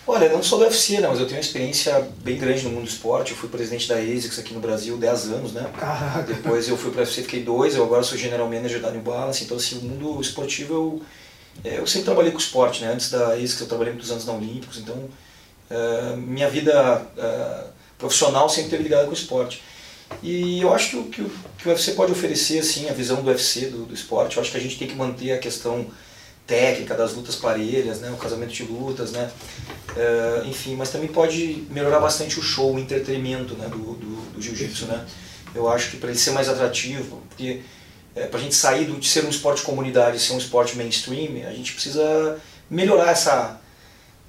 Olha, 0.07 0.25
eu 0.25 0.33
não 0.33 0.43
sou 0.43 0.59
do 0.59 0.65
UFC, 0.65 0.99
não, 1.01 1.11
mas 1.11 1.21
eu 1.21 1.27
tenho 1.27 1.37
uma 1.37 1.43
experiência 1.43 2.09
bem 2.25 2.39
grande 2.39 2.65
no 2.65 2.71
mundo 2.71 2.85
do 2.85 2.89
esporte. 2.89 3.33
Eu 3.33 3.37
fui 3.37 3.49
presidente 3.49 3.87
da 3.87 3.97
ASICS 3.97 4.39
aqui 4.39 4.55
no 4.55 4.61
Brasil 4.61 4.97
10 4.97 5.25
anos, 5.33 5.53
né? 5.53 5.71
Caraca. 5.79 6.33
Depois 6.33 6.67
eu 6.67 6.77
fui 6.77 6.91
para 6.91 7.01
o 7.01 7.03
UFC, 7.03 7.23
fiquei 7.23 7.45
dois, 7.45 7.77
eu 7.77 7.85
agora 7.85 8.03
sou 8.03 8.17
general 8.17 8.49
manager 8.49 8.81
da 8.81 8.91
New 8.91 9.03
Balance. 9.03 9.45
Então, 9.45 9.57
assim, 9.57 9.79
o 9.79 9.83
mundo 9.83 10.21
esportivo, 10.21 10.75
eu, 10.75 11.03
é, 11.63 11.79
eu 11.79 11.87
sempre 11.87 12.07
trabalhei 12.07 12.33
com 12.33 12.39
esporte, 12.39 12.83
né? 12.83 12.93
Antes 12.93 13.11
da 13.11 13.35
ASICS 13.35 13.61
eu 13.61 13.67
trabalhei 13.69 13.93
muitos 13.93 14.11
anos 14.11 14.25
na 14.25 14.33
Olímpicos, 14.33 14.79
então 14.79 14.97
uh, 14.97 16.17
minha 16.17 16.49
vida... 16.51 17.07
Uh, 17.17 17.78
profissional 17.99 18.49
sempre 18.49 18.71
teve 18.71 18.85
ligado 18.85 19.07
com 19.07 19.11
o 19.11 19.15
esporte. 19.15 19.63
E 20.23 20.61
eu 20.61 20.73
acho 20.73 20.91
que 20.91 20.97
o 20.97 21.05
que 21.05 21.23
o, 21.23 21.31
que 21.59 21.69
o 21.69 21.71
UFC 21.71 21.93
pode 21.93 22.13
oferecer, 22.13 22.61
assim, 22.61 22.89
a 22.89 22.93
visão 22.93 23.23
do 23.23 23.29
UFC, 23.29 23.67
do, 23.67 23.85
do 23.85 23.95
esporte, 23.95 24.37
eu 24.37 24.43
acho 24.43 24.51
que 24.51 24.57
a 24.57 24.61
gente 24.61 24.79
tem 24.79 24.89
que 24.89 24.95
manter 24.95 25.33
a 25.33 25.39
questão 25.39 25.87
técnica 26.47 26.95
das 26.95 27.13
lutas 27.13 27.37
parelhas, 27.37 28.01
né, 28.01 28.11
o 28.11 28.17
casamento 28.17 28.55
de 28.55 28.63
lutas, 28.63 29.13
né, 29.13 29.31
uh, 29.91 30.49
enfim, 30.49 30.77
mas 30.77 30.89
também 30.89 31.09
pode 31.09 31.67
melhorar 31.69 32.01
bastante 32.01 32.41
o 32.41 32.43
show, 32.43 32.75
o 32.75 32.79
entretenimento 32.79 33.53
né, 33.55 33.69
do, 33.69 33.77
do, 33.77 34.33
do 34.33 34.41
jiu-jitsu, 34.41 34.87
né. 34.87 35.05
Eu 35.55 35.69
acho 35.69 35.91
que 35.91 35.99
para 35.99 36.09
ele 36.09 36.19
ser 36.19 36.31
mais 36.31 36.49
atrativo, 36.49 37.23
porque 37.29 37.61
é, 38.17 38.27
para 38.27 38.41
a 38.41 38.43
gente 38.43 38.55
sair 38.55 38.87
do, 38.87 38.99
de 38.99 39.07
ser 39.07 39.25
um 39.27 39.29
esporte 39.29 39.63
comunitário 39.63 40.17
e 40.17 40.21
ser 40.21 40.33
um 40.33 40.39
esporte 40.39 40.75
mainstream, 40.77 41.47
a 41.47 41.53
gente 41.53 41.75
precisa 41.75 42.39
melhorar 42.71 43.11
essa 43.11 43.61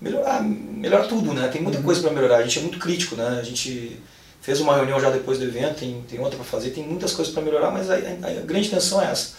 melhorar, 0.01 0.41
melhorar 0.43 1.07
tudo, 1.07 1.33
né? 1.33 1.47
Tem 1.47 1.61
muita 1.61 1.79
uhum. 1.79 1.83
coisa 1.83 2.01
para 2.01 2.11
melhorar. 2.11 2.37
A 2.37 2.43
gente 2.43 2.59
é 2.59 2.61
muito 2.61 2.79
crítico, 2.79 3.15
né? 3.15 3.37
A 3.39 3.43
gente 3.43 3.99
fez 4.41 4.59
uma 4.59 4.75
reunião 4.75 4.99
já 4.99 5.09
depois 5.09 5.37
do 5.37 5.45
evento, 5.45 5.79
tem, 5.79 6.01
tem 6.09 6.19
outra 6.19 6.37
para 6.37 6.45
fazer, 6.45 6.71
tem 6.71 6.83
muitas 6.83 7.13
coisas 7.13 7.33
para 7.33 7.43
melhorar, 7.43 7.71
mas 7.71 7.89
a, 7.89 7.95
a, 7.95 7.97
a, 7.97 8.41
grande 8.45 8.67
intenção 8.67 9.01
é 9.01 9.11
essa, 9.11 9.33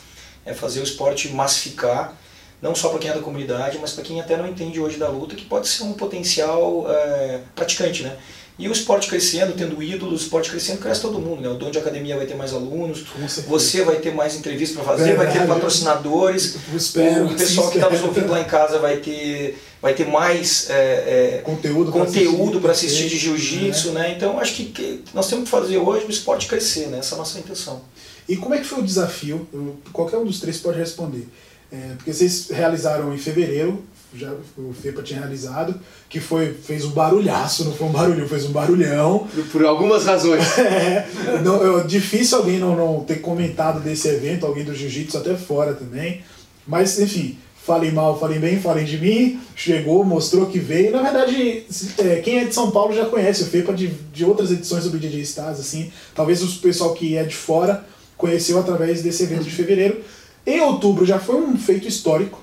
é 0.44 0.52
fazer 0.52 0.80
o 0.80 0.84
esporte 0.84 1.30
massificar, 1.30 2.14
não 2.60 2.74
só 2.74 2.90
para 2.90 2.98
quem 2.98 3.10
é 3.10 3.14
da 3.14 3.20
comunidade, 3.20 3.78
mas 3.80 3.92
para 3.92 4.04
quem 4.04 4.20
até 4.20 4.36
não 4.36 4.46
entende 4.46 4.78
hoje 4.78 4.98
da 4.98 5.08
luta, 5.08 5.34
que 5.34 5.46
pode 5.46 5.66
ser 5.66 5.84
um 5.84 5.94
potencial 5.94 6.84
é, 6.88 7.40
praticante, 7.54 8.02
né? 8.02 8.16
E 8.60 8.68
o 8.68 8.72
esporte 8.72 9.08
crescendo, 9.08 9.54
tendo 9.54 9.82
ídolos, 9.82 10.20
o 10.20 10.22
esporte 10.24 10.50
crescendo, 10.50 10.80
cresce 10.80 11.00
todo 11.00 11.18
mundo, 11.18 11.40
né? 11.40 11.48
O 11.48 11.54
dono 11.54 11.72
de 11.72 11.78
academia 11.78 12.14
vai 12.14 12.26
ter 12.26 12.34
mais 12.34 12.52
alunos, 12.52 13.06
você 13.48 13.82
vai 13.82 13.96
ter 13.96 14.14
mais 14.14 14.36
entrevistas 14.36 14.76
para 14.76 14.84
fazer, 14.84 15.16
Verdade. 15.16 15.38
vai 15.38 15.46
ter 15.46 15.48
patrocinadores, 15.48 16.56
espero, 16.74 17.24
o 17.24 17.34
pessoal 17.34 17.70
que 17.70 17.78
está 17.78 17.88
nos 17.88 18.02
ouvindo 18.02 18.30
lá 18.30 18.38
em 18.38 18.44
casa 18.44 18.78
vai 18.78 18.98
ter, 18.98 19.58
vai 19.80 19.94
ter 19.94 20.06
mais 20.06 20.68
é, 20.68 20.74
é, 20.74 21.40
conteúdo, 21.42 21.90
conteúdo 21.90 22.60
para 22.60 22.72
assistir, 22.72 23.06
assistir, 23.06 23.08
de 23.08 23.18
jiu-jitsu, 23.18 23.92
né? 23.92 24.00
né? 24.00 24.14
Então 24.14 24.38
acho 24.38 24.54
que, 24.54 24.66
que, 24.66 25.04
nós 25.14 25.26
temos 25.26 25.44
que 25.44 25.50
fazer 25.50 25.78
hoje 25.78 26.04
o 26.04 26.10
esporte 26.10 26.46
crescer, 26.46 26.88
né? 26.88 26.98
Essa 26.98 27.14
é 27.14 27.16
a 27.16 27.18
nossa 27.18 27.38
intenção. 27.38 27.80
E 28.28 28.36
como 28.36 28.54
é 28.54 28.58
que 28.58 28.64
foi 28.64 28.80
o 28.80 28.84
desafio? 28.84 29.48
qualquer 29.90 30.18
um 30.18 30.24
dos 30.26 30.38
três 30.38 30.58
pode 30.58 30.78
responder. 30.78 31.26
É, 31.72 31.94
porque 31.96 32.12
vocês 32.12 32.48
realizaram 32.50 33.14
em 33.14 33.18
fevereiro, 33.18 33.82
já 34.14 34.32
o 34.56 34.72
FEPA 34.72 35.02
tinha 35.02 35.20
realizado, 35.20 35.74
que 36.08 36.20
foi, 36.20 36.52
fez 36.52 36.84
um 36.84 36.90
barulhaço, 36.90 37.64
não 37.64 37.72
foi 37.72 37.86
um 37.86 37.92
barulho, 37.92 38.28
fez 38.28 38.44
um 38.44 38.52
barulhão. 38.52 39.26
Por, 39.52 39.64
algumas 39.64 40.04
razões. 40.04 40.44
é, 40.58 41.06
não, 41.44 41.80
é 41.80 41.84
difícil 41.84 42.38
alguém 42.38 42.58
não, 42.58 42.74
não 42.74 43.04
ter 43.04 43.20
comentado 43.20 43.80
desse 43.80 44.08
evento, 44.08 44.46
alguém 44.46 44.64
do 44.64 44.74
jiu-jitsu 44.74 45.18
até 45.18 45.34
fora 45.36 45.74
também. 45.74 46.22
Mas, 46.66 46.98
enfim, 46.98 47.38
falem 47.64 47.92
mal, 47.92 48.18
falem 48.18 48.40
bem, 48.40 48.60
falem 48.60 48.84
de 48.84 48.98
mim, 48.98 49.40
chegou, 49.54 50.04
mostrou 50.04 50.46
que 50.46 50.58
veio. 50.58 50.90
Na 50.90 51.02
verdade, 51.02 51.64
é, 51.98 52.16
quem 52.16 52.40
é 52.40 52.44
de 52.44 52.54
São 52.54 52.70
Paulo 52.70 52.92
já 52.94 53.04
conhece 53.06 53.42
o 53.42 53.46
FEPA 53.46 53.72
de, 53.72 53.88
de 54.12 54.24
outras 54.24 54.50
edições 54.50 54.84
do 54.84 54.90
BJJ 54.90 55.20
Stars, 55.22 55.60
assim. 55.60 55.92
Talvez 56.14 56.42
o 56.42 56.60
pessoal 56.60 56.94
que 56.94 57.16
é 57.16 57.22
de 57.22 57.34
fora 57.34 57.84
conheceu 58.16 58.58
através 58.58 59.02
desse 59.02 59.22
evento 59.22 59.44
de 59.44 59.50
fevereiro. 59.50 60.00
Em 60.46 60.60
outubro 60.60 61.06
já 61.06 61.18
foi 61.18 61.36
um 61.36 61.56
feito 61.56 61.86
histórico, 61.86 62.42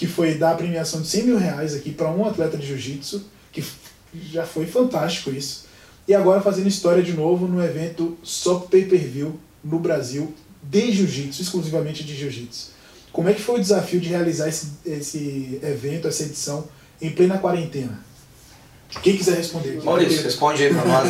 que 0.00 0.06
foi 0.06 0.32
dar 0.36 0.52
a 0.52 0.54
premiação 0.54 1.02
de 1.02 1.08
100 1.08 1.24
mil 1.24 1.36
reais 1.36 1.74
aqui 1.74 1.90
para 1.90 2.10
um 2.10 2.24
atleta 2.26 2.56
de 2.56 2.66
jiu-jitsu, 2.66 3.22
que 3.52 3.62
já 4.32 4.46
foi 4.46 4.64
fantástico 4.64 5.30
isso. 5.30 5.66
E 6.08 6.14
agora 6.14 6.40
fazendo 6.40 6.68
história 6.68 7.02
de 7.02 7.12
novo 7.12 7.46
no 7.46 7.62
evento 7.62 8.16
só 8.22 8.60
pay-per-view 8.60 9.38
no 9.62 9.78
Brasil 9.78 10.32
de 10.62 10.90
jiu-jitsu, 10.90 11.42
exclusivamente 11.42 12.02
de 12.02 12.16
jiu-jitsu. 12.16 12.68
Como 13.12 13.28
é 13.28 13.34
que 13.34 13.42
foi 13.42 13.56
o 13.56 13.60
desafio 13.60 14.00
de 14.00 14.08
realizar 14.08 14.48
esse, 14.48 14.68
esse 14.86 15.60
evento, 15.62 16.08
essa 16.08 16.22
edição, 16.22 16.66
em 17.02 17.10
plena 17.10 17.36
quarentena? 17.36 18.02
Quem 19.02 19.18
quiser 19.18 19.36
responder. 19.36 19.82
Maurício, 19.84 20.22
responde 20.22 20.62
aí 20.62 20.72
para 20.72 20.84
nós. 20.86 21.08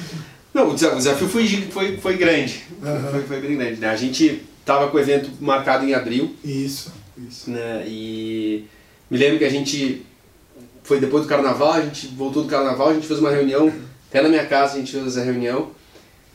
Não, 0.54 0.70
o 0.70 0.72
desa- 0.72 0.94
o 0.94 0.96
desafio 0.96 1.28
foi, 1.28 1.46
foi, 1.70 1.96
foi 1.98 2.16
grande. 2.16 2.62
Aham. 2.82 3.10
Foi, 3.10 3.22
foi 3.24 3.40
bem 3.42 3.58
grande. 3.58 3.80
Né? 3.80 3.88
A 3.90 3.96
gente 3.96 4.42
tava 4.64 4.88
com 4.88 4.96
o 4.96 5.00
evento 5.00 5.30
marcado 5.40 5.84
em 5.84 5.92
abril, 5.92 6.34
Isso, 6.42 6.90
isso. 7.28 7.50
né? 7.50 7.84
E 7.86 8.64
me 9.10 9.18
lembro 9.18 9.38
que 9.38 9.44
a 9.44 9.50
gente 9.50 10.04
foi 10.82 11.00
depois 11.00 11.24
do 11.24 11.28
carnaval, 11.28 11.72
a 11.74 11.82
gente 11.82 12.08
voltou 12.08 12.42
do 12.42 12.48
carnaval, 12.48 12.88
a 12.88 12.94
gente 12.94 13.06
fez 13.06 13.20
uma 13.20 13.30
reunião, 13.30 13.72
até 14.08 14.22
na 14.22 14.28
minha 14.28 14.46
casa 14.46 14.74
a 14.74 14.78
gente 14.78 14.92
fez 14.92 15.06
essa 15.06 15.22
reunião. 15.22 15.70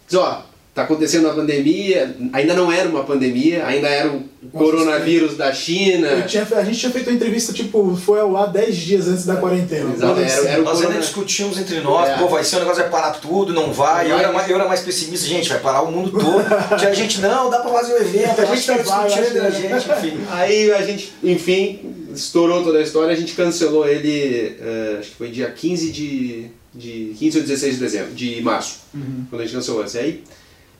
Diz, 0.08 0.18
ó, 0.18 0.46
tá 0.76 0.84
acontecendo 0.84 1.30
a 1.30 1.34
pandemia, 1.34 2.14
ainda 2.34 2.54
não 2.54 2.70
era 2.70 2.88
uma 2.90 3.06
pandemia, 3.06 3.66
ainda 3.66 3.88
era 3.88 4.10
o 4.12 4.24
coronavírus 4.52 5.38
da 5.38 5.54
China. 5.54 6.08
Eu 6.10 6.28
tinha, 6.28 6.46
a 6.52 6.64
gente 6.66 6.78
tinha 6.80 6.92
feito 6.92 7.10
uma 7.10 7.16
entrevista, 7.16 7.54
tipo, 7.54 7.96
foi 7.96 8.20
ao 8.20 8.36
ar 8.36 8.52
10 8.52 8.76
dias 8.76 9.08
antes 9.08 9.26
da 9.26 9.38
quarentena. 9.38 9.94
Exato, 9.94 10.20
era- 10.20 10.26
assim. 10.28 10.48
era 10.48 10.62
o 10.62 10.66
Nós 10.66 10.74
ainda 10.76 10.88
corona- 10.88 11.00
discutimos 11.00 11.58
entre 11.58 11.80
nós, 11.80 12.10
É. 12.10 12.18
pô, 12.18 12.28
vai 12.28 12.44
ser 12.44 12.58
um 12.58 12.60
negócio, 12.60 12.82
vai 12.82 12.92
parar 12.92 13.12
tudo, 13.12 13.54
não 13.54 13.72
vai. 13.72 14.12
Eu 14.12 14.18
era, 14.20 14.34
mais, 14.34 14.50
eu 14.50 14.56
era 14.58 14.68
mais 14.68 14.82
pessimista, 14.82 15.26
gente, 15.26 15.48
vai 15.48 15.60
parar 15.60 15.82
o 15.82 15.92
mundo 15.92 16.12
todo. 16.12 16.44
Tinha 16.78 16.94
gente, 16.94 17.22
não, 17.22 17.50
dá 17.50 17.60
pra 17.60 17.72
fazer 17.72 17.94
o 17.94 17.98
evento, 17.98 18.42
a 18.42 18.46
gente 18.46 18.72
acho 18.72 18.84
tá 18.84 19.08
discutindo, 19.08 19.38
eu 19.38 19.48
a 19.48 19.52
que 19.52 19.62
gente, 19.62 19.90
enfim. 19.92 20.18
Aí 20.30 20.72
a 20.74 20.82
gente, 20.82 21.14
enfim, 21.24 21.80
estourou 22.14 22.64
toda 22.64 22.80
a 22.80 22.82
história, 22.82 23.14
a 23.14 23.18
gente 23.18 23.34
cancelou 23.34 23.88
ele, 23.88 24.58
eh, 24.60 24.98
acho 25.00 25.12
que 25.12 25.16
foi 25.16 25.30
dia 25.30 25.50
15 25.52 25.90
de, 25.92 26.48
de 26.74 27.16
15 27.18 27.38
ou 27.38 27.44
16 27.46 27.76
de 27.76 27.80
dezembro, 27.80 28.14
de 28.14 28.42
março, 28.42 28.80
Uhum. 28.94 29.26
quando 29.30 29.42
a 29.42 29.46
gente 29.46 29.56
cancelou 29.56 29.84
esse. 29.86 29.98
Aí 29.98 30.22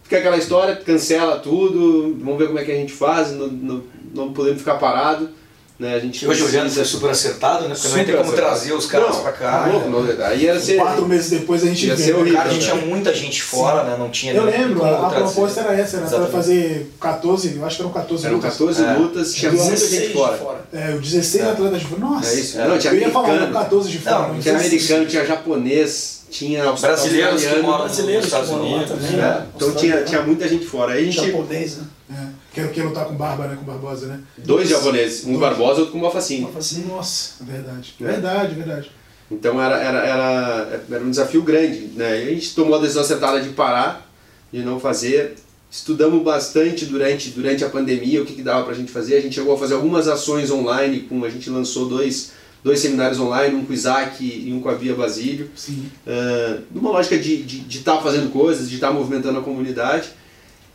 fica 0.06 0.18
aquela 0.20 0.38
história, 0.38 0.76
cancela 0.78 1.38
tudo, 1.40 2.16
vamos 2.22 2.38
ver 2.40 2.48
como 2.48 2.60
é 2.60 2.64
que 2.64 2.72
a 2.72 2.76
gente 2.76 2.94
faz, 2.94 3.32
não, 3.34 3.48
não, 3.48 3.84
não 4.14 4.32
podemos 4.34 4.60
ficar 4.60 4.76
parado, 4.76 5.30
né? 5.78 5.94
A 5.96 6.00
gente 6.00 6.26
hoje 6.26 6.42
olhando 6.42 6.62
precisa- 6.72 6.86
foi 6.86 6.86
super 6.86 7.10
acertado, 7.10 7.68
né? 7.68 7.76
Porque 7.76 7.90
não 7.90 7.98
ia 7.98 8.06
ter 8.06 8.12
Super 8.14 8.18
como 8.24 8.32
acertado. 8.32 8.56
trazer 8.56 8.74
os 8.74 8.86
caras 8.86 9.10
Não, 9.10 9.22
pra 9.24 9.32
cá. 9.34 9.52
tá 9.60 9.66
louco, 9.68 9.90
não, 9.90 10.26
aí 10.26 10.44
ia 10.44 10.58
ser... 10.58 10.78
Quatro 10.78 11.06
meses 11.06 11.30
depois 11.32 11.64
a 11.64 11.66
gente 11.68 11.86
Ia 11.88 11.98
ser 11.98 12.14
né? 12.14 12.20
horrível, 12.20 12.38
Cara, 12.38 12.50
a 12.50 12.54
gente 12.54 12.66
né? 12.66 12.72
tinha 12.72 12.86
muita 12.86 13.14
gente 13.14 13.42
fora, 13.44 13.84
né? 13.84 13.98
Não 14.00 14.10
tinha 14.10 14.34
Eu 14.34 14.46
lembro, 14.46 14.86
a, 14.86 15.10
proposta 15.10 15.60
era 15.60 15.74
essa, 15.78 15.98
era 15.98 16.08
pra 16.08 16.28
fazer 16.28 16.92
14, 17.02 17.58
eu 17.58 17.66
acho 17.66 17.76
que 17.76 17.82
eram 17.82 17.92
14 17.92 18.26
Eram 18.26 18.36
lutas. 18.38 18.52
14 18.54 18.84
É. 18.86 18.94
lutas, 18.94 19.34
tinha 19.34 19.52
muita 19.52 19.66
16 19.72 19.92
gente 19.92 20.08
de 20.08 20.14
fora. 20.14 20.66
É, 20.72 20.96
o 20.96 21.00
16 21.02 21.44
É. 21.44 21.50
atletas 21.50 21.80
de 21.82 21.86
fora. 21.88 22.00
Nossa, 22.02 22.30
É 22.30 22.40
isso, 22.40 22.58
não, 22.58 22.78
tinha 22.80 22.94
eu 22.94 23.00
ia 23.02 23.10
falar, 23.12 23.28
eram 23.28 23.38
americano. 23.40 23.64
14 23.66 23.90
de 23.90 24.00
fora. 24.00 24.20
Não, 24.20 24.34
mas 24.36 24.44
Tinha 24.44 24.54
16. 24.56 24.92
americano, 24.92 25.10
tinha 25.10 25.26
japonês, 25.26 26.22
tinha 26.36 26.72
Brasileiros 26.74 27.42
que 27.42 27.62
moram 27.62 27.86
nos 27.86 27.96
brasileiros 27.96 28.26
Estados 28.26 28.50
que 28.50 28.56
moram 28.56 28.70
lá 28.70 28.78
Unidos. 28.78 28.92
também, 28.92 29.12
né? 29.12 29.22
né? 29.22 29.48
Então 29.56 29.76
tinha, 29.76 30.04
tinha 30.04 30.22
muita 30.22 30.48
gente 30.48 30.66
fora. 30.66 30.94
Aí 30.94 31.08
a 31.08 31.12
gente. 31.12 31.32
Japonês, 31.32 31.78
né? 31.78 31.86
É, 32.12 32.28
quero, 32.54 32.70
quero 32.72 32.88
lutar 32.90 33.06
com 33.06 33.16
Barba, 33.16 33.48
né? 33.48 33.56
Com 33.56 33.64
Barbosa, 33.64 34.08
né? 34.08 34.20
Dois 34.40 34.68
japoneses, 34.68 35.24
um 35.24 35.30
Dois. 35.30 35.40
Barbosa 35.40 35.80
e 35.80 35.82
outro 35.82 35.94
com 35.94 36.00
Malfacine. 36.00 36.48
Assim, 36.58 36.86
nossa, 36.86 37.44
verdade. 37.44 37.96
É. 38.02 38.04
Verdade, 38.04 38.56
verdade. 38.56 38.92
Então 39.32 39.62
era, 39.62 39.78
era, 39.78 40.00
era, 40.00 40.84
era 40.92 41.04
um 41.04 41.10
desafio 41.10 41.42
grande. 41.42 41.92
Né? 41.96 42.26
E 42.26 42.28
a 42.28 42.32
gente 42.34 42.54
tomou 42.54 42.76
a 42.76 42.82
decisão 42.82 43.02
acertada 43.02 43.42
de 43.42 43.50
parar, 43.50 44.10
de 44.52 44.62
não 44.62 44.80
fazer. 44.80 45.36
Estudamos 45.72 46.22
bastante 46.22 46.86
durante, 46.86 47.30
durante 47.30 47.64
a 47.64 47.70
pandemia 47.70 48.22
o 48.22 48.26
que, 48.26 48.34
que 48.34 48.44
dava 48.44 48.66
pra 48.66 48.74
gente 48.74 48.92
fazer. 48.92 49.16
A 49.16 49.22
gente 49.22 49.36
chegou 49.36 49.56
a 49.56 49.58
fazer 49.58 49.74
algumas 49.74 50.08
ações 50.08 50.52
online, 50.52 51.02
com, 51.02 51.24
a 51.24 51.30
gente 51.30 51.50
lançou 51.50 51.88
dois, 51.88 52.34
dois 52.66 52.80
seminários 52.80 53.20
online, 53.20 53.54
um 53.56 53.64
com 53.64 53.72
o 53.72 53.76
Isaac 53.76 54.26
e 54.26 54.52
um 54.52 54.60
com 54.60 54.70
a 54.70 54.74
Bia 54.74 54.96
Basílio. 54.96 55.52
Sim. 55.56 55.86
Ah, 56.08 56.58
numa 56.74 56.90
lógica 56.90 57.16
de 57.18 57.36
estar 57.36 57.46
de, 57.48 57.60
de 57.60 57.80
tá 57.82 58.02
fazendo 58.02 58.32
coisas, 58.32 58.68
de 58.68 58.76
estar 58.76 58.92
movimentando 58.92 59.38
a 59.38 59.44
comunidade. 59.44 60.10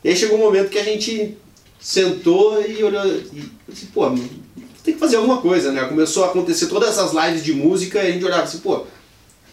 E 0.05 0.09
aí 0.09 0.15
chegou 0.17 0.39
um 0.39 0.43
momento 0.43 0.71
que 0.71 0.79
a 0.79 0.85
gente 0.85 1.37
sentou 1.81 2.63
e 2.65 2.81
olhou 2.85 3.05
e 3.07 3.43
disse, 3.69 3.87
pô, 3.87 4.09
tem 4.85 4.95
que 4.95 5.01
fazer 5.01 5.17
alguma 5.17 5.39
coisa, 5.39 5.73
né? 5.73 5.83
Começou 5.87 6.23
a 6.25 6.29
acontecer 6.29 6.67
todas 6.69 6.91
essas 6.91 7.13
lives 7.13 7.45
de 7.45 7.53
música 7.55 7.99
e 8.05 8.07
a 8.07 8.13
gente 8.13 8.25
olhava 8.25 8.45
assim, 8.45 8.59
pô, 8.59 8.85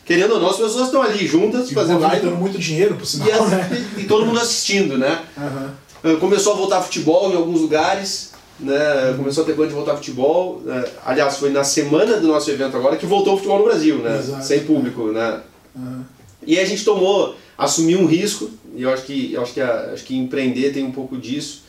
querendo 0.05 0.35
ou 0.35 0.39
não, 0.39 0.49
as 0.51 0.57
pessoas 0.57 0.85
estão 0.85 1.01
ali 1.01 1.25
juntas 1.25 1.71
E 1.71 1.73
fazendo 1.73 1.99
live 2.01 2.27
muito 2.29 2.59
dinheiro, 2.59 2.95
por 2.95 3.05
sinal, 3.07 3.27
e, 3.27 3.31
as- 3.31 3.49
né? 3.49 3.87
e 3.97 4.03
todo 4.03 4.27
mundo 4.27 4.39
assistindo, 4.39 4.95
né? 4.95 5.23
Ah, 5.35 5.71
Começou 6.19 6.53
a 6.53 6.55
voltar 6.55 6.81
futebol 6.83 7.31
em 7.31 7.35
alguns 7.35 7.59
lugares, 7.61 8.31
né? 8.59 9.13
Começou 9.17 9.43
a 9.43 9.45
ter 9.45 9.53
plano 9.53 9.69
de 9.69 9.75
voltar 9.75 9.95
futebol. 9.95 10.61
né? 10.65 10.83
Aliás, 11.05 11.37
foi 11.37 11.49
na 11.51 11.63
semana 11.63 12.17
do 12.17 12.27
nosso 12.27 12.49
evento 12.51 12.75
agora 12.77 12.97
que 12.97 13.05
voltou 13.05 13.33
o 13.33 13.37
futebol 13.37 13.59
no 13.59 13.65
Brasil, 13.65 13.97
né? 13.99 14.17
Exato. 14.17 14.43
Sem 14.45 14.61
público, 14.65 15.11
né? 15.11 15.41
aham. 15.75 16.05
E 16.45 16.57
a 16.59 16.65
gente 16.65 16.85
tomou, 16.85 17.35
assumiu 17.57 17.99
um 17.99 18.05
risco, 18.05 18.49
e 18.75 18.81
eu 18.83 18.89
acho 18.89 19.03
que, 19.03 19.33
eu 19.33 19.41
acho 19.41 19.53
que, 19.53 19.59
a- 19.61 19.89
acho 19.93 20.03
que 20.05 20.15
empreender 20.15 20.71
tem 20.71 20.83
um 20.85 20.91
pouco 20.91 21.17
disso. 21.17 21.63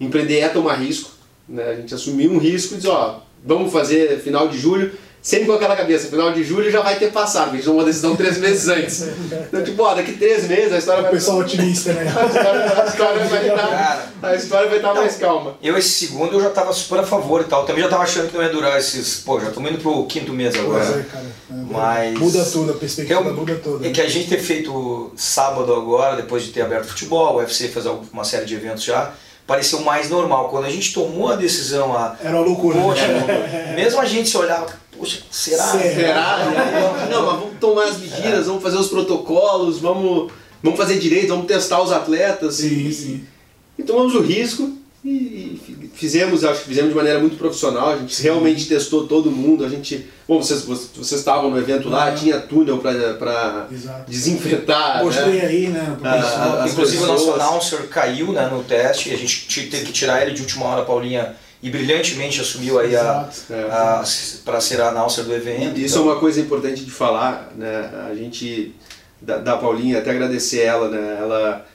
Empreender 0.00 0.38
é 0.40 0.48
tomar 0.48 0.74
risco, 0.74 1.10
né? 1.48 1.62
A 1.70 1.74
gente 1.76 1.94
assumiu 1.94 2.30
um 2.32 2.38
risco 2.38 2.74
e 2.74 2.76
diz, 2.78 2.86
ó, 2.86 3.22
vamos 3.44 3.72
fazer 3.72 4.18
final 4.20 4.48
de 4.48 4.58
julho, 4.58 4.90
sempre 5.22 5.46
com 5.46 5.52
aquela 5.54 5.76
cabeça, 5.76 6.08
final 6.08 6.32
de 6.32 6.42
julho 6.44 6.70
já 6.70 6.80
vai 6.80 6.96
ter 6.98 7.10
passado, 7.12 7.50
a 7.50 7.52
gente 7.54 7.64
tomou 7.64 7.80
uma 7.80 7.86
decisão 7.86 8.16
três 8.16 8.38
meses 8.38 8.68
antes. 8.68 9.02
Então, 9.02 9.62
tipo, 9.62 9.82
ó, 9.82 9.94
daqui 9.94 10.12
três 10.12 10.46
meses 10.48 10.72
a 10.72 10.78
história 10.78 11.00
O 11.00 11.02
vai... 11.04 11.12
pessoal 11.12 11.38
otimista, 11.38 11.92
né? 11.92 12.02
A 12.02 12.24
história, 12.26 12.82
a 12.82 12.86
história 12.86 13.24
vai 13.24 13.48
estar, 13.48 14.12
a 14.22 14.34
história 14.34 14.68
vai 14.68 14.76
estar 14.78 14.94
mais 14.94 15.16
calma. 15.16 15.54
eu 15.62 15.76
esse 15.76 16.06
segundo 16.06 16.32
eu 16.34 16.40
já 16.40 16.50
tava 16.50 16.72
super 16.72 17.00
a 17.00 17.02
favor 17.02 17.40
e 17.40 17.44
tal. 17.44 17.64
Também 17.64 17.82
já 17.82 17.88
tava 17.90 18.02
achando 18.04 18.28
que 18.30 18.36
não 18.36 18.42
ia 18.44 18.50
durar 18.50 18.78
esses. 18.78 19.18
Pô, 19.20 19.38
já 19.40 19.48
estamos 19.48 19.70
indo 19.70 19.80
pro 19.80 20.06
quinto 20.06 20.32
mês 20.32 20.54
Pois 20.56 20.66
agora. 20.66 21.00
é, 21.00 21.02
cara. 21.12 21.24
É, 21.50 21.54
Mas- 21.70 22.18
Muda 22.18 22.44
tudo, 22.44 22.72
a 22.72 22.74
perspectiva 22.76 23.20
Eu- 23.20 23.34
muda 23.34 23.54
toda. 23.62 23.86
É 23.86 23.90
que 23.90 24.00
a 24.00 24.08
gente 24.08 24.28
ter 24.28 24.38
feito 24.40 25.12
sábado 25.16 25.74
agora, 25.74 26.16
depois 26.16 26.42
de 26.44 26.50
ter 26.50 26.62
aberto 26.62 26.86
futebol, 26.86 27.34
o 27.34 27.38
UFC 27.38 27.68
fez 27.68 27.84
uma 28.12 28.24
série 28.24 28.44
de 28.46 28.54
eventos 28.54 28.84
já, 28.84 29.12
pareceu 29.46 29.80
mais 29.80 30.08
normal. 30.10 30.48
Quando 30.48 30.64
a 30.66 30.70
gente 30.70 30.92
tomou 30.92 31.28
a 31.30 31.36
decisão, 31.36 31.96
a, 31.96 32.16
Era 32.22 32.36
uma 32.36 32.44
loucura. 32.46 32.78
poxa, 32.80 33.06
né? 33.06 33.72
mesmo 33.76 34.00
a 34.00 34.04
gente 34.04 34.28
se 34.28 34.36
olhava, 34.36 34.66
poxa, 34.98 35.20
será? 35.30 35.64
Será? 35.64 37.08
Não, 37.10 37.26
mas 37.26 37.40
vamos 37.40 37.58
tomar 37.60 37.84
as 37.84 37.98
medidas, 37.98 38.46
vamos 38.46 38.62
fazer 38.62 38.76
os 38.76 38.88
protocolos, 38.88 39.78
vamos, 39.78 40.30
vamos 40.62 40.78
fazer 40.78 40.98
direito, 40.98 41.28
vamos 41.28 41.46
testar 41.46 41.80
os 41.82 41.92
atletas. 41.92 42.56
Sim, 42.56 42.86
e, 42.88 42.92
sim. 42.92 43.24
E 43.78 43.82
tomamos 43.82 44.14
o 44.14 44.20
risco 44.20 44.76
e, 45.04 45.08
e 45.10 45.60
fi- 45.64 45.90
fizemos, 45.94 46.44
acho 46.44 46.60
que 46.62 46.68
fizemos 46.68 46.90
de 46.90 46.96
maneira 46.96 47.18
muito 47.20 47.36
profissional, 47.36 47.90
a 47.90 47.96
gente 47.96 48.20
realmente 48.22 48.66
testou 48.66 49.06
todo 49.06 49.30
mundo, 49.30 49.64
a 49.64 49.68
gente... 49.68 50.06
Bom, 50.26 50.42
vocês, 50.42 50.62
vocês 50.64 51.12
estavam 51.12 51.50
no 51.50 51.58
evento 51.58 51.88
lá, 51.88 52.10
Uhum. 52.10 52.14
tinha 52.16 52.38
túnel 52.40 52.78
para 52.78 53.66
desinfetar, 54.06 55.02
Mostrei 55.04 55.34
né? 55.34 55.46
aí, 55.46 55.66
né? 55.68 55.96
Ah, 56.04 56.66
Inclusive 56.68 57.02
o 57.02 57.06
nosso 57.06 57.26
pessoas- 57.26 57.40
announcer 57.40 57.88
caiu 57.88 58.32
né, 58.32 58.48
no 58.52 58.62
teste, 58.62 59.12
a 59.12 59.16
gente 59.16 59.46
teve 59.68 59.86
que 59.86 59.92
tirar 59.92 60.22
ele 60.22 60.32
de 60.34 60.42
última 60.42 60.66
hora, 60.66 60.84
Paulinha, 60.84 61.34
e 61.62 61.70
brilhantemente 61.70 62.40
assumiu 62.40 62.78
aí 62.78 62.94
a. 62.96 63.28
É. 63.50 63.54
a, 63.70 64.04
para 64.44 64.60
ser 64.60 64.80
a 64.80 64.88
announcer 64.88 65.24
do 65.24 65.34
evento. 65.34 65.78
Isso 65.78 65.98
então- 65.98 66.08
é 66.08 66.12
uma 66.12 66.20
coisa 66.20 66.40
importante 66.40 66.84
de 66.84 66.90
falar, 66.90 67.52
né? 67.56 67.90
A 68.10 68.14
gente, 68.14 68.74
da, 69.20 69.38
da 69.38 69.56
Paulinha, 69.56 69.98
até 69.98 70.10
agradecer 70.10 70.60
ela, 70.60 70.88
né? 70.88 71.18
Ela, 71.20 71.66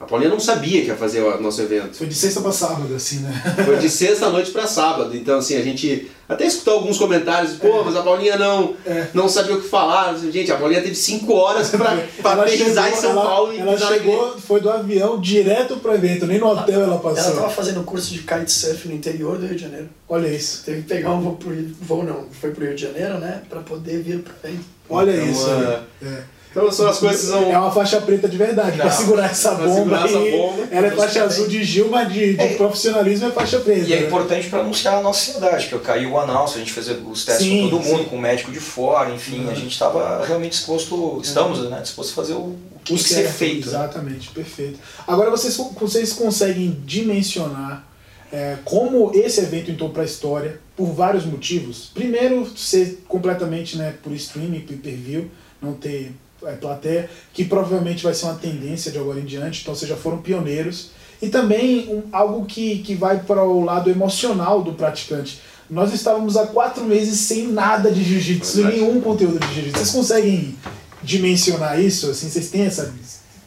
a 0.00 0.06
Paulinha 0.06 0.30
não 0.30 0.40
sabia 0.40 0.80
que 0.80 0.86
ia 0.88 0.96
fazer 0.96 1.20
o 1.20 1.38
nosso 1.42 1.60
evento. 1.60 1.94
Foi 1.94 2.06
de 2.06 2.14
sexta 2.14 2.40
pra 2.40 2.50
sábado, 2.50 2.94
assim, 2.94 3.18
né? 3.18 3.42
Foi 3.66 3.76
de 3.76 3.90
sexta 3.90 4.30
noite 4.30 4.50
para 4.50 4.66
sábado. 4.66 5.14
Então, 5.14 5.38
assim, 5.38 5.56
a 5.56 5.62
gente 5.62 6.10
até 6.26 6.46
escutou 6.46 6.74
alguns 6.74 6.96
comentários, 6.96 7.52
pô, 7.58 7.84
mas 7.84 7.94
a 7.94 8.02
Paulinha 8.02 8.38
não, 8.38 8.74
É. 8.86 9.08
não 9.12 9.28
sabia 9.28 9.54
o 9.56 9.60
que 9.60 9.68
falar. 9.68 10.16
Gente, 10.16 10.50
a 10.50 10.56
Paulinha 10.56 10.80
teve 10.80 10.94
cinco 10.94 11.34
horas 11.34 11.68
para 11.68 11.92
Ela 12.32 12.42
aterrissar 12.44 12.90
em 12.90 12.96
São 12.96 13.10
ela- 13.10 13.22
Paulo 13.22 13.52
e 13.52 13.58
Ela 13.58 13.76
chegou, 13.76 14.38
foi 14.38 14.60
do 14.62 14.70
avião 14.70 15.20
direto 15.20 15.76
pro 15.76 15.92
evento, 15.94 16.26
nem 16.26 16.38
no 16.38 16.46
hotel 16.48 16.80
ela 16.80 16.84
Ela 16.94 16.98
passou. 16.98 17.30
estava 17.32 17.50
fazendo 17.50 17.82
curso 17.84 18.10
de 18.14 18.20
kitesurf 18.20 18.88
no 18.88 18.94
interior 18.94 19.36
do 19.36 19.44
Rio 19.46 19.56
de 19.56 19.62
Janeiro. 19.62 19.90
Olha 20.08 20.28
isso. 20.28 20.62
Teve 20.64 20.80
que 20.80 20.88
pegar 20.88 21.10
um 21.10 21.20
voo, 21.20 21.36
pro 21.36 21.54
voo 21.82 22.04
não, 22.04 22.24
foi 22.40 22.52
pro 22.52 22.64
Rio 22.64 22.74
de 22.74 22.80
Janeiro, 22.82 23.18
né? 23.18 23.42
Pra 23.50 23.60
poder 23.60 24.00
vir 24.02 24.20
pra 24.20 24.32
aí. 24.44 24.58
Olha 24.88 25.10
Então, 25.12 25.30
isso. 25.30 25.50
é, 25.50 25.80
aí. 26.02 26.08
É. 26.08 26.22
Então 26.50 26.70
são 26.72 26.88
as 26.88 26.98
coisas 26.98 27.20
são. 27.28 27.50
É 27.50 27.56
uma 27.56 27.70
faixa 27.70 28.00
preta 28.00 28.28
de 28.28 28.36
verdade, 28.36 28.76
pra 28.76 28.86
Não, 28.86 28.92
segurar 28.92 29.26
essa 29.30 29.54
pra 29.54 29.66
bomba 29.66 29.76
segurar 29.76 30.04
essa 30.06 30.18
aí. 30.18 30.30
bomba. 30.32 30.68
Ela 30.70 30.86
é 30.88 30.90
faixa 30.90 31.22
azul 31.24 31.46
de 31.46 31.62
Gil, 31.62 31.88
mas 31.88 32.12
de, 32.12 32.34
de 32.34 32.40
É. 32.42 32.54
profissionalismo 32.56 33.28
é 33.28 33.30
faixa 33.30 33.60
preta. 33.60 33.86
E 33.88 33.92
é 33.92 34.00
né? 34.00 34.06
importante 34.06 34.48
para 34.48 34.58
anunciar 34.60 34.94
a 34.96 35.00
nossa 35.02 35.32
cidade, 35.32 35.68
que 35.68 35.72
eu 35.74 35.80
caí 35.80 36.06
o 36.06 36.18
anúncio, 36.18 36.56
a 36.56 36.58
gente 36.58 36.72
fez 36.72 36.88
os 36.88 37.24
testes 37.24 37.46
Sim, 37.46 37.62
com 37.62 37.70
todo 37.78 37.84
mundo, 37.84 37.98
sim. 38.02 38.04
com 38.08 38.16
o 38.16 38.20
médico 38.20 38.50
de 38.50 38.58
fora, 38.58 39.10
enfim, 39.14 39.48
a 39.48 39.54
gente 39.54 39.70
estava 39.72 40.24
realmente 40.26 40.52
disposto, 40.52 41.20
estamos 41.22 41.70
né, 41.70 41.80
disposto 41.80 42.10
a 42.10 42.14
fazer 42.14 42.32
o, 42.32 42.38
o 42.38 42.58
que 42.84 42.94
O 42.94 42.96
tem 42.96 43.04
que 43.04 43.10
ser 43.14 43.28
feito. 43.28 43.70
né? 43.70 43.76
Exatamente, 43.76 44.28
perfeito. 44.30 44.78
Agora 45.06 45.30
vocês, 45.30 45.56
vocês 45.80 46.12
conseguem 46.12 46.80
dimensionar 46.84 47.84
é, 48.32 48.56
como 48.64 49.12
esse 49.14 49.40
evento 49.40 49.70
entrou 49.70 49.90
para 49.90 50.02
a 50.02 50.04
história 50.06 50.60
por 50.76 50.86
vários 50.86 51.24
motivos. 51.24 51.90
Primeiro, 51.94 52.46
ser 52.56 53.04
completamente 53.08 53.76
né, 53.76 53.94
por 54.02 54.12
streaming, 54.14 54.60
pay-per-view, 54.60 55.30
não 55.60 55.74
ter 55.74 56.12
plateia, 56.56 57.10
que 57.32 57.44
provavelmente 57.44 58.02
vai 58.02 58.14
ser 58.14 58.26
uma 58.26 58.34
tendência 58.34 58.90
de 58.90 58.98
agora 58.98 59.20
em 59.20 59.24
diante, 59.24 59.62
então 59.62 59.74
vocês 59.74 59.88
já 59.88 59.96
foram 59.96 60.18
pioneiros. 60.18 60.90
E 61.22 61.28
também 61.28 61.88
um, 61.88 62.02
algo 62.12 62.46
que, 62.46 62.78
que 62.78 62.94
vai 62.94 63.20
para 63.20 63.44
o 63.44 63.62
lado 63.62 63.90
emocional 63.90 64.62
do 64.62 64.72
praticante. 64.72 65.40
Nós 65.68 65.92
estávamos 65.92 66.36
há 66.36 66.46
quatro 66.46 66.84
meses 66.84 67.20
sem 67.20 67.46
nada 67.48 67.90
de 67.90 68.02
jiu-jitsu, 68.02 68.64
nenhum 68.64 69.00
conteúdo 69.00 69.38
de 69.38 69.54
jiu-jitsu. 69.54 69.78
Vocês 69.78 69.90
conseguem 69.90 70.56
dimensionar 71.02 71.78
isso? 71.80 72.10
Assim, 72.10 72.28
vocês 72.28 72.50
têm 72.50 72.62
essa 72.62 72.92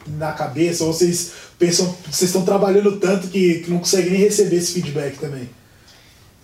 na 0.07 0.31
cabeça? 0.31 0.83
Ou 0.83 0.93
vocês 0.93 1.31
pensam, 1.57 1.93
vocês 2.09 2.29
estão 2.29 2.45
trabalhando 2.45 2.97
tanto 2.97 3.27
que, 3.27 3.59
que 3.59 3.69
não 3.71 3.79
conseguem 3.79 4.11
nem 4.11 4.21
receber 4.21 4.57
esse 4.57 4.73
feedback 4.73 5.17
também? 5.17 5.49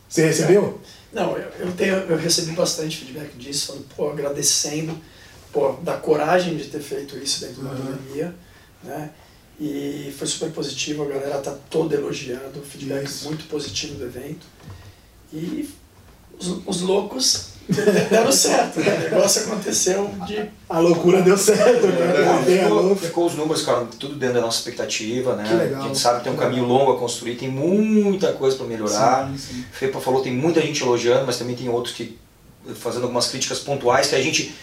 Você 0.08 0.26
recebeu? 0.26 0.82
Não, 1.14 1.38
eu, 1.38 1.50
eu, 1.60 1.72
tenho, 1.74 1.96
eu 1.96 2.18
recebi 2.18 2.52
bastante 2.52 2.98
feedback 2.98 3.36
disso, 3.38 3.68
falando, 3.68 3.86
pô, 3.96 4.10
agradecendo, 4.10 4.98
pô, 5.52 5.74
da 5.82 5.98
coragem 5.98 6.56
de 6.58 6.66
ter 6.66 6.80
feito 6.82 7.18
isso 7.18 7.42
dentro 7.42 7.62
da 7.64 7.72
Uhum. 7.72 7.78
pandemia, 7.78 8.36
né? 8.84 9.10
E 9.60 10.14
foi 10.18 10.26
super 10.26 10.50
positivo, 10.52 11.04
a 11.04 11.08
galera 11.08 11.38
tá 11.40 11.54
toda 11.70 11.94
elogiando, 11.96 12.62
feedback 12.62 13.04
Isso. 13.06 13.26
muito 13.26 13.46
positivo 13.50 13.96
do 13.96 14.06
evento. 14.06 14.46
E 15.34 15.70
os, 16.40 16.62
os 16.66 16.82
loucos 16.82 17.50
deram 18.10 18.32
certo, 18.32 18.80
né? 18.80 18.96
O 18.96 19.16
negócio 19.16 19.44
aconteceu 19.44 20.10
de 20.26 20.50
A 20.70 20.80
loucura 20.80 21.22
deu 21.22 21.38
certo, 21.38 21.88
né? 21.88 22.30
A 22.30 22.44
ficou, 22.44 22.96
ficou 22.96 23.26
os 23.28 23.36
números, 23.36 23.62
cara, 23.64 23.86
tudo 24.00 24.16
dentro 24.16 24.36
da 24.36 24.42
nossa 24.42 24.60
expectativa, 24.60 25.36
né? 25.36 25.44
Que 25.46 25.54
legal, 25.56 25.84
a 25.84 25.88
gente 25.88 26.00
sabe 26.00 26.20
que 26.20 26.24
tem 26.24 26.34
um 26.34 26.38
caminho 26.38 26.64
longo 26.64 26.94
a 26.94 26.98
construir, 26.98 27.36
tem 27.36 27.50
muita 27.50 28.32
coisa 28.32 28.56
para 28.56 28.66
melhorar. 28.66 29.30
Sim, 29.30 29.38
sim. 29.38 29.66
Fepa 29.74 30.00
falou, 30.00 30.22
tem 30.22 30.34
muita 30.34 30.62
gente 30.62 30.82
elogiando, 30.82 31.26
mas 31.26 31.38
também 31.38 31.56
tem 31.56 31.68
outros 31.68 31.94
que 31.94 32.18
fazendo 32.76 33.04
algumas 33.04 33.28
críticas 33.28 33.60
pontuais 33.60 34.08
que 34.08 34.16
a 34.16 34.22
gente 34.22 34.56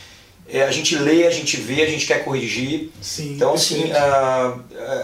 é, 0.49 0.63
a 0.65 0.71
gente 0.71 0.95
lê, 0.97 1.27
a 1.27 1.31
gente 1.31 1.57
vê, 1.57 1.83
a 1.83 1.87
gente 1.91 2.07
quer 2.07 2.25
corrigir. 2.25 2.91
Sim, 3.01 3.35
Então 3.35 3.55
assim, 3.55 3.91
ah, 3.93 4.57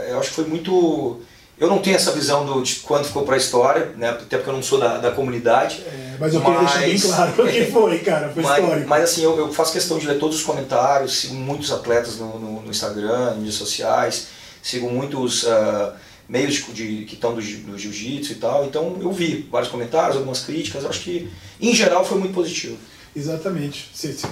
eu 0.09 0.19
acho 0.21 0.31
que 0.31 0.35
foi 0.37 0.47
muito 0.47 1.21
eu 1.59 1.69
não 1.69 1.79
tenho 1.79 1.95
essa 1.95 2.11
visão 2.11 2.45
do, 2.45 2.61
de 2.61 2.77
quanto 2.77 3.07
ficou 3.07 3.23
para 3.23 3.35
a 3.35 3.39
história, 3.39 3.93
né? 3.97 4.09
Até 4.09 4.37
porque 4.37 4.51
eu 4.51 4.55
não 4.55 4.63
sou 4.63 4.81
da, 4.81 4.99
da 4.99 5.13
comunidade. 5.13 5.81
É, 5.87 6.17
mas 6.19 6.35
eu 6.35 6.41
queria 6.41 6.59
deixar 6.59 6.79
bem 6.81 6.93
mas- 6.93 7.03
claro 7.05 7.31
o 7.45 7.49
que 7.49 7.65
foi, 7.71 7.99
cara. 8.01 8.29
Foi 8.31 8.43
Mas, 8.43 8.59
histórico. 8.65 8.89
mas 8.89 9.05
assim, 9.05 9.23
eu, 9.23 9.39
eu 9.39 9.53
faço 9.53 9.73
questão 9.73 9.97
de 9.99 10.07
ler 10.09 10.19
todos 10.19 10.39
os 10.39 10.43
comentários, 10.43 11.21
sigo 11.21 11.35
muitos 11.35 11.71
atletas 11.71 12.17
no, 12.17 12.37
no, 12.39 12.63
no 12.63 12.71
Instagram, 12.71 13.35
em 13.35 13.39
mídias 13.39 13.55
sociais, 13.57 14.29
sigo 14.61 14.91
muitos 14.91 15.47
ah, 15.47 15.95
meios 16.29 16.55
de, 16.55 16.73
de- 16.73 17.05
que 17.05 17.15
estão 17.15 17.33
do, 17.33 17.41
do 17.41 17.79
jiu-jitsu 17.79 18.33
e 18.33 18.37
tal, 18.37 18.65
então 18.65 18.99
eu 19.01 19.13
vi 19.13 19.47
vários 19.49 19.71
comentários, 19.71 20.17
algumas 20.17 20.41
críticas, 20.41 20.85
acho 20.85 21.01
que 21.01 21.31
em 21.61 21.73
geral 21.75 22.05
foi 22.05 22.19
muito 22.19 22.35
positivo. 22.35 22.77
Exatamente. 23.15 23.91
Você, 23.93 24.13
você 24.13 24.27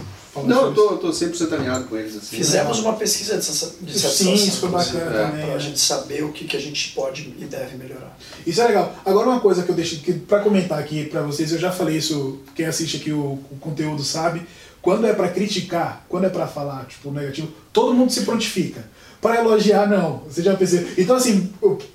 Não, 0.45 0.67
eu 0.69 0.99
tô 0.99 1.11
100% 1.11 1.53
alinhado 1.53 1.85
com 1.85 1.97
eles. 1.97 2.17
Assim. 2.17 2.37
Fizemos 2.37 2.79
uma 2.79 2.95
pesquisa 2.95 3.37
de 3.37 3.45
satisfação. 3.45 4.11
Sim, 4.11 4.35
isso 4.35 4.61
foi 4.61 4.69
bacana 4.71 5.01
É. 5.01 5.27
também. 5.27 5.43
Para 5.45 5.51
a 5.53 5.55
né? 5.55 5.61
gente 5.61 5.79
saber 5.79 6.25
o 6.25 6.33
que, 6.33 6.47
que 6.47 6.57
a 6.57 6.61
gente 6.61 6.93
pode 6.93 7.35
e 7.39 7.45
deve 7.45 7.77
melhorar. 7.77 8.17
Isso 8.47 8.61
é 8.61 8.67
legal. 8.67 8.95
Agora 9.05 9.29
uma 9.29 9.41
coisa 9.41 9.63
que 9.63 9.71
eu 9.71 9.75
deixei 9.75 9.99
que, 9.99 10.13
pra 10.15 10.41
comentar 10.41 10.79
aqui 10.79 11.05
pra 11.07 11.23
vocês, 11.23 11.53
eu 11.53 11.59
já 11.59 11.71
falei 11.71 11.99
isso, 11.99 12.41
quem 12.55 12.67
assiste 12.67 12.97
aqui 12.97 13.13
o, 13.13 13.39
o 13.51 13.57
conteúdo 13.61 14.03
sabe, 14.03 14.43
quando 14.81 15.07
é 15.07 15.13
pra 15.13 15.29
criticar, 15.29 16.07
quando 16.09 16.25
é 16.25 16.31
pra 16.31 16.47
falar, 16.47 16.87
tipo, 16.87 17.11
negativo, 17.11 17.53
todo 17.73 17.93
mundo 17.93 18.11
se 18.11 18.23
prontifica. 18.23 18.89
Pra 19.21 19.37
elogiar, 19.41 19.87
não. 19.87 20.23
Você 20.29 20.43
já 20.43 20.55
percebeu? 20.55 20.89
Então, 20.97 21.15
assim, 21.17 21.53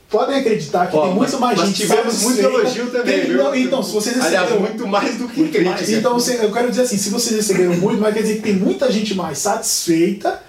podem 0.09 0.37
acreditar 0.37 0.85
que 0.87 0.95
Ó, 0.95 1.05
tem 1.07 1.15
muito 1.15 1.39
mais 1.39 1.59
gente 1.59 1.73
tivemos 1.81 2.21
muito 2.21 2.39
elogio 2.39 2.85
também, 2.91 3.21
Tem- 3.21 3.29
viu? 3.29 3.37
não, 3.43 3.55
então, 3.55 3.81
se 3.81 3.91
vocês 3.91 4.15
Aliás, 4.21 4.47
receberam- 4.47 4.61
muito 4.61 4.87
mais 4.87 5.15
do 5.17 5.27
que 5.27 5.47
crítica. 5.49 5.91
então, 5.91 6.17
eu 6.41 6.51
quero 6.51 6.69
dizer 6.69 6.83
assim, 6.83 6.97
se 6.97 7.09
vocês 7.09 7.35
receberam 7.35 7.73
muito, 7.77 7.99
mas 7.99 8.13
quer 8.13 8.21
dizer 8.21 8.35
que 8.35 8.41
tem 8.43 8.53
muita 8.53 8.91
gente 8.91 9.15
mais 9.15 9.39
satisfeita, 9.39 10.39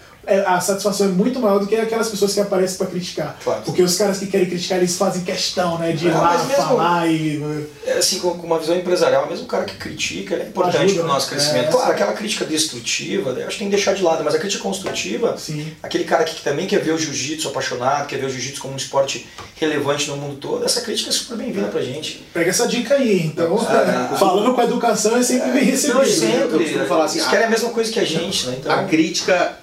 a 0.46 0.60
satisfação 0.60 1.06
é 1.06 1.10
muito 1.10 1.38
maior 1.38 1.58
do 1.60 1.66
que 1.66 1.76
aquelas 1.76 2.08
pessoas 2.08 2.34
que 2.34 2.40
aparecem 2.40 2.76
pra 2.78 2.86
criticar. 2.86 3.36
Claro. 3.42 3.62
Porque 3.64 3.82
os 3.82 3.96
caras 3.96 4.18
que 4.18 4.26
querem 4.26 4.48
criticar, 4.48 4.78
eles 4.78 4.96
fazem 4.96 5.22
questão, 5.22 5.78
né, 5.78 5.92
de 5.92 6.06
ir 6.08 6.10
Ah, 6.12 6.20
lá 6.20 6.44
mesmo- 6.44 6.62
falar 6.62 7.06
e... 7.08 7.66
É, 7.86 7.92
assim, 7.98 8.18
com, 8.18 8.30
uma 8.30 8.58
visão 8.58 8.76
empresarial, 8.76 9.28
mesmo 9.28 9.44
o 9.44 9.48
cara 9.48 9.64
que 9.64 9.76
critica, 9.76 10.34
ele 10.34 10.42
é 10.42 10.46
importante 10.48 10.78
Ajuda, 10.84 10.94
para 11.00 11.04
o 11.04 11.12
nosso 11.12 11.26
né? 11.30 11.36
crescimento. 11.36 11.68
É, 11.68 11.70
claro, 11.70 11.92
aquela 11.92 12.12
crítica 12.12 12.44
destrutiva, 12.44 13.30
eu 13.30 13.46
acho 13.46 13.52
que 13.52 13.58
tem 13.60 13.68
que 13.70 13.76
deixar 13.76 13.94
de 13.94 14.02
lado, 14.02 14.24
mas 14.24 14.34
a 14.34 14.38
crítica 14.38 14.62
construtiva, 14.62 15.36
Sim. 15.38 15.72
aquele 15.82 16.04
cara 16.04 16.24
que 16.24 16.42
também 16.42 16.66
quer 16.66 16.80
ver 16.82 16.92
o 16.92 16.98
jiu-jitsu 16.98 17.48
apaixonado, 17.48 18.06
quer 18.08 18.18
ver 18.18 18.26
o 18.26 18.30
jiu-jitsu 18.30 18.60
como 18.60 18.74
um 18.74 18.76
esporte 18.76 19.26
relevante 19.54 20.08
no 20.10 20.16
mundo 20.16 20.36
todo, 20.36 20.64
essa 20.64 20.80
crítica 20.80 21.10
é 21.10 21.12
super 21.12 21.36
bem-vinda 21.36 21.68
pra 21.68 21.80
gente. 21.80 22.24
Pega 22.34 22.50
essa 22.50 22.66
dica 22.66 22.94
aí, 22.94 23.22
então. 23.26 23.56
Ah, 23.68 24.16
falando 24.18 24.52
com 24.54 24.60
a 24.60 24.64
educação 24.64 25.16
é 25.16 25.22
sempre 25.22 25.50
bem 25.52 25.64
recebido. 25.64 25.94
Não, 25.98 26.02
eu 26.04 26.10
sempre. 26.12 26.58
costumo 26.58 26.86
falar 26.86 27.04
assim, 27.04 27.18
Eles 27.18 27.28
a- 27.28 27.30
querem 27.30 27.46
a 27.46 27.50
mesma 27.50 27.70
coisa 27.70 27.92
que 27.92 28.00
a 28.00 28.04
gente, 28.04 28.46
né? 28.48 28.56
Então, 28.58 28.72
A 28.72 28.84
crítica, 28.84 29.56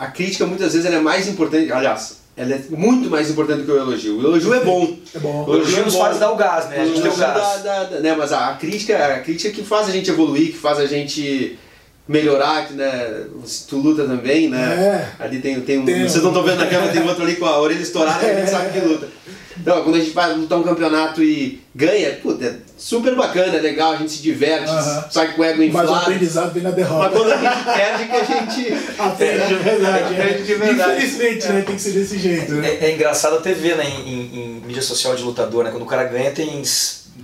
a 0.00 0.06
crítica 0.06 0.46
muitas 0.46 0.72
vezes 0.72 0.86
ela 0.86 0.96
é 0.96 1.00
mais 1.00 1.28
importante, 1.28 1.70
aliás, 1.70 2.16
ela 2.36 2.54
é 2.54 2.60
muito 2.70 3.10
mais 3.10 3.28
importante 3.30 3.58
do 3.60 3.64
que 3.66 3.70
o 3.70 3.76
elogio. 3.76 4.16
O 4.18 4.22
elogio 4.22 4.54
é 4.54 4.60
bom. 4.64 4.96
É 5.14 5.18
bom. 5.18 5.44
o 5.46 5.54
elogio 5.56 5.84
nos 5.84 5.94
bom. 5.94 6.00
faz 6.00 6.18
dar 6.18 6.30
o 6.32 6.36
gás, 6.36 6.68
né? 6.70 6.80
A 6.80 6.84
gente 6.86 7.02
tem 7.02 7.10
o 7.10 7.14
elogio 7.14 7.20
gás. 7.26 7.62
dá- 7.62 7.62
dá- 7.62 7.84
dá- 7.84 8.00
né, 8.00 8.14
mas 8.16 8.32
a, 8.32 8.48
a 8.48 8.54
crítica, 8.56 8.96
a 8.96 9.18
crítica 9.20 9.50
que 9.54 9.62
faz 9.62 9.88
a 9.88 9.92
gente 9.92 10.08
evoluir, 10.10 10.52
que 10.52 10.58
faz 10.58 10.78
a 10.78 10.86
gente 10.86 11.58
melhorar, 12.08 12.66
que, 12.66 12.72
né, 12.72 13.24
tu 13.68 13.76
luta 13.76 14.04
também, 14.04 14.48
né? 14.48 15.06
É. 15.18 15.22
Ali 15.22 15.38
tem, 15.40 15.60
tem 15.60 15.78
um. 15.78 15.84
Tem 15.84 16.08
Vocês 16.08 16.22
não 16.24 16.30
estão 16.30 16.42
vendo 16.42 16.58
na 16.58 16.66
câmera, 16.66 16.90
tem 16.92 17.02
outro 17.06 17.22
ali 17.22 17.36
com 17.36 17.44
a 17.46 17.60
orelha 17.60 17.82
estourada, 17.82 18.26
a 18.26 18.34
gente 18.34 18.50
sabe 18.50 18.72
que 18.72 18.80
luta. 18.86 19.06
Então, 19.60 19.82
quando 19.82 19.96
a 19.96 19.98
gente 20.00 20.10
vai 20.12 20.32
lutar 20.34 20.58
um 20.58 20.62
campeonato 20.62 21.22
e 21.22 21.60
ganha, 21.74 22.12
puta, 22.22 22.44
é 22.46 22.54
super 22.78 23.14
bacana, 23.14 23.56
é 23.56 23.60
legal, 23.60 23.92
a 23.92 23.96
gente 23.96 24.12
se 24.12 24.22
diverte, 24.22 24.70
Aham. 24.70 25.04
sai 25.10 25.32
com 25.34 25.42
o 25.42 25.44
ego 25.44 25.58
Mas 25.58 25.66
o 25.66 25.68
inflado. 25.68 25.94
aprendizado 25.94 26.52
vem 26.52 26.62
na 26.62 26.70
Mas 26.70 26.76
derrota. 26.76 27.10
quando 27.16 27.32
a 27.32 27.36
gente 27.36 27.64
perde, 27.64 28.04
que 28.08 28.16
a 28.16 28.24
gente. 28.24 28.90
Aprende 28.98 29.46
de 29.48 29.54
verdade. 29.54 30.14
é. 30.14 30.32
De 30.32 30.54
verdade. 30.54 31.04
Infelizmente, 31.04 31.48
né? 31.48 31.62
Tem 31.62 31.76
que 31.76 31.82
ser 31.82 31.90
desse 31.92 32.18
jeito, 32.18 32.52
né? 32.54 32.68
É, 32.80 32.86
é 32.86 32.94
engraçado 32.94 33.36
até 33.36 33.52
ver 33.52 33.76
né, 33.76 33.84
em, 33.86 34.08
em- 34.08 34.34
em 34.34 34.60
mídia 34.66 34.82
social 34.82 35.14
de 35.14 35.22
lutador, 35.22 35.64
né? 35.64 35.70
Quando 35.70 35.82
o 35.82 35.86
cara 35.86 36.04
ganha 36.04 36.30
tem 36.30 36.62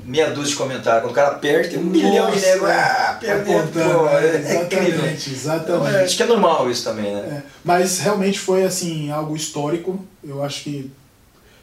meia 0.05 0.31
dúzia 0.31 0.51
de 0.51 0.57
comentários. 0.57 1.03
Quando 1.03 1.13
o 1.13 1.15
cara 1.15 1.35
perde 1.37 1.71
tem 1.71 1.79
um 1.79 1.85
milhão 1.85 2.27
de 2.31 2.37
Nossa, 2.37 2.47
negros. 2.47 2.71
Ah, 2.71 3.17
perdeu, 3.21 3.67
pô. 3.73 4.05
né? 4.05 4.43
É, 4.47 4.57
é 4.57 4.63
incrível. 4.63 5.05
Exatamente, 5.05 5.31
Então, 5.31 5.33
exatamente. 5.33 5.97
é, 5.97 6.05
acho 6.05 6.17
que 6.17 6.23
é 6.23 6.27
normal 6.27 6.71
isso 6.71 6.85
também, 6.85 7.13
né? 7.15 7.39
É, 7.39 7.43
mas 7.65 7.99
realmente 8.01 8.39
foi 8.39 8.63
assim 8.65 9.11
algo 9.11 9.35
histórico. 9.35 10.05
Eu 10.23 10.43
acho 10.45 10.65
que 10.65 10.91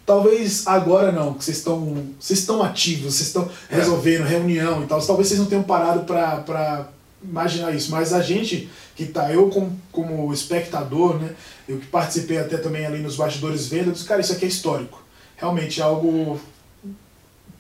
talvez 0.06 0.68
agora 0.68 1.12
não, 1.12 1.34
que 1.34 1.44
vocês 1.44 1.58
estão 1.58 2.06
vocês 2.20 2.40
estão 2.40 2.62
ativos, 2.64 3.16
vocês 3.16 3.28
estão 3.28 3.50
É. 3.70 3.76
resolvendo 3.76 4.24
reunião 4.26 4.84
e 4.84 4.88
tal. 4.88 5.02
Talvez 5.06 5.28
vocês 5.28 5.40
não 5.40 5.48
tenham 5.48 5.64
parado 5.64 6.04
pra 6.04 6.88
imaginar 7.24 7.74
isso, 7.74 7.90
mas 7.92 8.14
a 8.14 8.22
gente 8.22 8.70
que 8.96 9.06
tá, 9.06 9.32
eu 9.32 9.50
como, 9.50 9.80
como 9.92 10.34
espectador, 10.34 11.18
né, 11.18 11.34
eu 11.68 11.80
que 11.80 11.88
participei 11.88 12.38
até 12.38 12.58
também 12.58 12.86
ali 12.86 13.00
nos 13.00 13.16
bastidores 13.16 13.68
vendo, 13.68 13.88
eu 13.88 13.94
disse, 13.94 14.06
cara, 14.06 14.20
isso 14.22 14.34
aqui 14.34 14.46
é 14.46 14.48
histórico. 14.50 15.02
Realmente 15.38 15.80
é 15.80 15.84
algo 15.84 16.40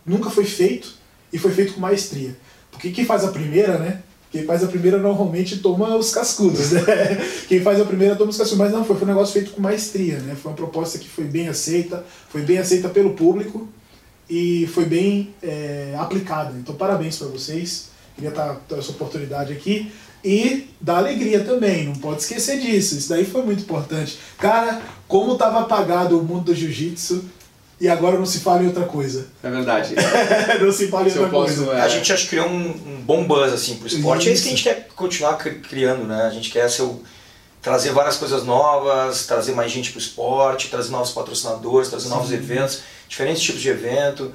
nunca 0.05 0.29
foi 0.29 0.45
feito 0.45 0.93
e 1.31 1.37
foi 1.39 1.51
feito 1.51 1.73
com 1.73 1.79
maestria. 1.79 2.35
Porque 2.71 2.91
quem 2.91 3.05
faz 3.05 3.23
a 3.23 3.29
primeira, 3.29 3.77
né? 3.77 4.01
Quem 4.33 4.45
faz 4.45 4.63
a 4.63 4.67
primeira 4.67 4.97
normalmente 4.97 5.59
toma 5.59 5.95
os 5.95 6.11
cascudos, 6.11 6.71
né? 6.71 6.81
Quem 7.47 7.61
faz 7.61 7.79
a 7.79 7.85
primeira 7.85 8.15
toma 8.15 8.31
os 8.31 8.37
cascudos. 8.37 8.57
Mas 8.57 8.73
não, 8.73 8.83
foi, 8.83 8.95
foi 8.95 9.05
um 9.05 9.11
negócio 9.11 9.31
feito 9.31 9.51
com 9.51 9.61
maestria, 9.61 10.17
né? 10.17 10.35
Foi 10.35 10.51
uma 10.51 10.57
proposta 10.57 10.97
que 10.97 11.07
foi 11.07 11.25
bem 11.25 11.47
aceita, 11.47 12.03
foi 12.29 12.41
bem 12.41 12.57
aceita 12.57 12.89
pelo 12.89 13.13
público 13.13 13.69
e 14.27 14.65
foi 14.73 14.85
bem 14.85 15.35
é, 15.43 15.93
aplicada. 15.99 16.51
Então, 16.57 16.73
parabéns 16.73 17.17
para 17.17 17.27
vocês. 17.27 17.89
Queria 18.15 18.31
estar 18.31 18.55
ter 18.67 18.79
essa 18.79 18.89
oportunidade 18.89 19.53
aqui. 19.53 19.91
E 20.25 20.67
da 20.81 20.97
alegria 20.97 21.43
também, 21.43 21.85
não 21.85 21.93
pode 21.93 22.21
esquecer 22.21 22.59
disso. 22.59 22.97
Isso 22.97 23.09
daí 23.09 23.25
foi 23.25 23.43
muito 23.43 23.61
importante. 23.61 24.17
Cara, 24.39 24.81
como 25.07 25.33
estava 25.33 25.59
apagado 25.59 26.19
o 26.19 26.23
mundo 26.23 26.45
do 26.45 26.55
jiu-jitsu 26.55 27.23
e 27.83 27.89
agora 27.89 28.17
não 28.17 28.25
se 28.25 28.39
fala 28.39 28.63
em 28.63 28.67
outra 28.67 28.85
coisa. 28.85 29.27
É 29.43 29.49
verdade. 29.49 29.93
não 30.61 30.71
se 30.71 30.87
fala 30.87 31.07
em 31.07 31.09
Se 31.11 31.17
outra 31.19 31.31
posso. 31.31 31.55
coisa. 31.65 31.73
é, 31.73 31.81
A 31.81 31.87
gente 31.87 32.13
que 32.13 32.27
criou 32.27 32.47
um, 32.47 32.69
um 32.69 33.01
bom 33.01 33.25
buzz 33.25 33.51
assim 33.53 33.75
pro 33.75 33.87
esporte. 33.87 34.29
É 34.29 34.31
isso 34.31 34.43
que 34.43 34.47
a 34.49 34.51
gente 34.51 34.63
quer 34.63 34.87
continuar 34.95 35.33
cri- 35.37 35.59
criando, 35.59 36.05
né? 36.05 36.23
A 36.23 36.29
gente 36.29 36.49
quer 36.49 36.69
ser 36.69 36.83
o- 36.83 37.03
trazer 37.61 37.91
várias 37.91 38.17
coisas 38.17 38.43
novas, 38.45 39.25
trazer 39.25 39.53
mais 39.53 39.71
gente 39.71 39.91
pro 39.91 39.99
esporte, 39.99 40.69
trazer 40.69 40.91
novos 40.91 41.11
patrocinadores, 41.11 41.89
trazer 41.89 42.09
novos 42.09 42.31
eventos, 42.31 42.79
diferentes 43.07 43.41
tipos 43.41 43.61
de 43.61 43.69
evento. 43.69 44.31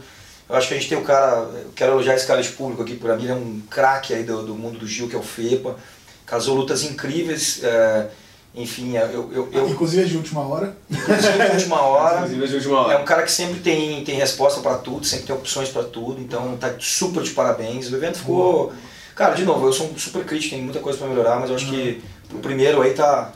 Eu 0.49 0.55
acho 0.57 0.69
que 0.69 0.75
a 0.75 0.77
gente 0.79 0.89
tem 0.89 0.97
o 0.97 1.03
cara, 1.03 1.49
eu 1.65 1.71
quero 1.75 1.93
elogiar 1.93 2.15
esse 2.15 2.27
cara 2.27 2.41
de 2.43 2.49
público 2.51 2.83
aqui, 2.83 2.97
para 2.97 3.17
mim 3.17 3.25
ele 3.25 3.33
é 3.33 3.35
um 3.35 3.61
craque 3.69 4.15
aí 4.15 4.25
do, 4.25 4.43
do 4.45 4.55
mundo 4.55 4.79
do 4.79 4.87
Gil, 4.87 5.09
que 5.09 5.15
é 5.15 5.19
o 5.19 5.23
FEPA. 5.23 5.77
Casou 6.25 6.55
lutas 6.57 6.83
incríveis, 6.85 7.61
é, 7.63 8.07
enfim, 8.55 8.97
eu, 8.97 9.31
eu, 9.33 9.49
eu, 9.53 9.69
Inclusive 9.69 10.03
é 10.03 10.07
de 10.07 10.17
última 10.17 10.41
hora. 10.41 10.77
inclusive 10.91 11.39
na 11.39 11.45
última 11.47 11.81
hora. 11.83 12.17
Inclusive, 12.27 12.47
de 12.49 12.55
última 12.57 12.81
hora. 12.81 12.95
É 12.95 12.99
um 12.99 13.05
cara 13.05 13.23
que 13.23 13.31
sempre 13.31 13.61
tem, 13.61 14.03
tem 14.05 14.17
resposta 14.17 14.61
para 14.61 14.79
tudo, 14.79 15.05
sempre 15.07 15.27
tem 15.27 15.37
opções 15.37 15.69
para 15.69 15.85
tudo, 15.85 16.21
então 16.21 16.57
tá 16.57 16.75
super 16.79 17.23
de 17.23 17.31
parabéns. 17.31 17.91
O 17.91 17.97
evento 17.97 18.19
ficou. 18.19 18.73
Cara, 19.15 19.35
de 19.35 19.45
novo, 19.45 19.67
eu 19.67 19.73
sou 19.73 19.87
um 19.91 19.99
super 19.99 20.25
crítico, 20.25 20.55
tem 20.55 20.63
muita 20.65 20.81
coisa 20.81 20.99
para 20.99 21.09
melhorar, 21.09 21.39
mas 21.41 21.51
eu 21.51 21.57
acho 21.57 21.69
que 21.69 22.03
o 22.33 22.39
primeiro 22.39 22.81
aí 22.83 22.95
tá. 22.95 23.33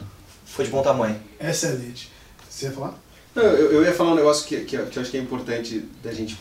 foi 0.47 0.65
de 0.65 0.71
bom 0.71 0.83
tamanho. 0.83 1.17
Excelente. 1.41 2.11
Você 2.49 2.67
ia 2.67 2.73
falar? 2.73 2.95
Não, 3.35 3.43
eu, 3.43 3.73
eu 3.73 3.83
ia 3.85 3.93
falar 3.93 4.13
um 4.13 4.15
negócio 4.17 4.47
que, 4.47 4.61
que, 4.61 4.77
eu- 4.77 4.87
que 4.87 4.97
eu 4.99 5.03
acho 5.03 5.11
que 5.11 5.17
é 5.17 5.21
importante 5.21 5.89
da 6.03 6.13
gente 6.13 6.39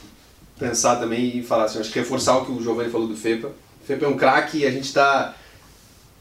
pensar 0.59 0.97
também 0.97 1.37
e 1.37 1.43
falar 1.43 1.63
assim, 1.65 1.75
eu 1.75 1.81
acho 1.81 1.91
que 1.91 1.99
reforçar 1.99 2.37
o 2.37 2.45
que 2.45 2.51
o 2.51 2.61
Giovanni 2.61 2.89
falou 2.91 3.07
do 3.07 3.15
FEPA. 3.15 3.47
O 3.47 3.85
FEPA 3.87 4.05
é 4.05 4.07
um 4.07 4.17
craque 4.17 4.59
e 4.59 4.65
a 4.67 4.71
gente 4.71 4.85
está 4.85 5.33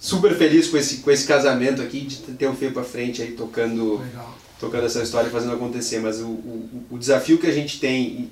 super 0.00 0.34
feliz 0.34 0.66
com 0.68 0.78
esse, 0.78 0.96
com 0.96 1.10
esse 1.10 1.26
casamento 1.26 1.82
aqui, 1.82 2.00
de 2.00 2.16
ter 2.16 2.48
o 2.48 2.54
FEPA 2.54 2.80
à 2.80 2.84
frente 2.84 3.20
aí 3.20 3.32
tocando, 3.32 3.98
Legal. 3.98 4.34
tocando 4.58 4.86
essa 4.86 5.02
história 5.02 5.28
e 5.28 5.30
fazendo 5.30 5.52
acontecer. 5.52 6.00
Mas 6.00 6.20
o, 6.20 6.26
o, 6.26 6.86
o 6.92 6.98
desafio 6.98 7.36
que 7.36 7.46
a 7.46 7.52
gente 7.52 7.78
tem, 7.78 8.30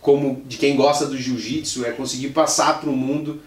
como 0.00 0.42
de 0.46 0.56
quem 0.56 0.74
gosta 0.74 1.04
do 1.04 1.16
jiu-jitsu, 1.16 1.84
é 1.84 1.92
conseguir 1.92 2.30
passar 2.30 2.80
para 2.80 2.88
o 2.88 2.96
mundo 2.96 3.40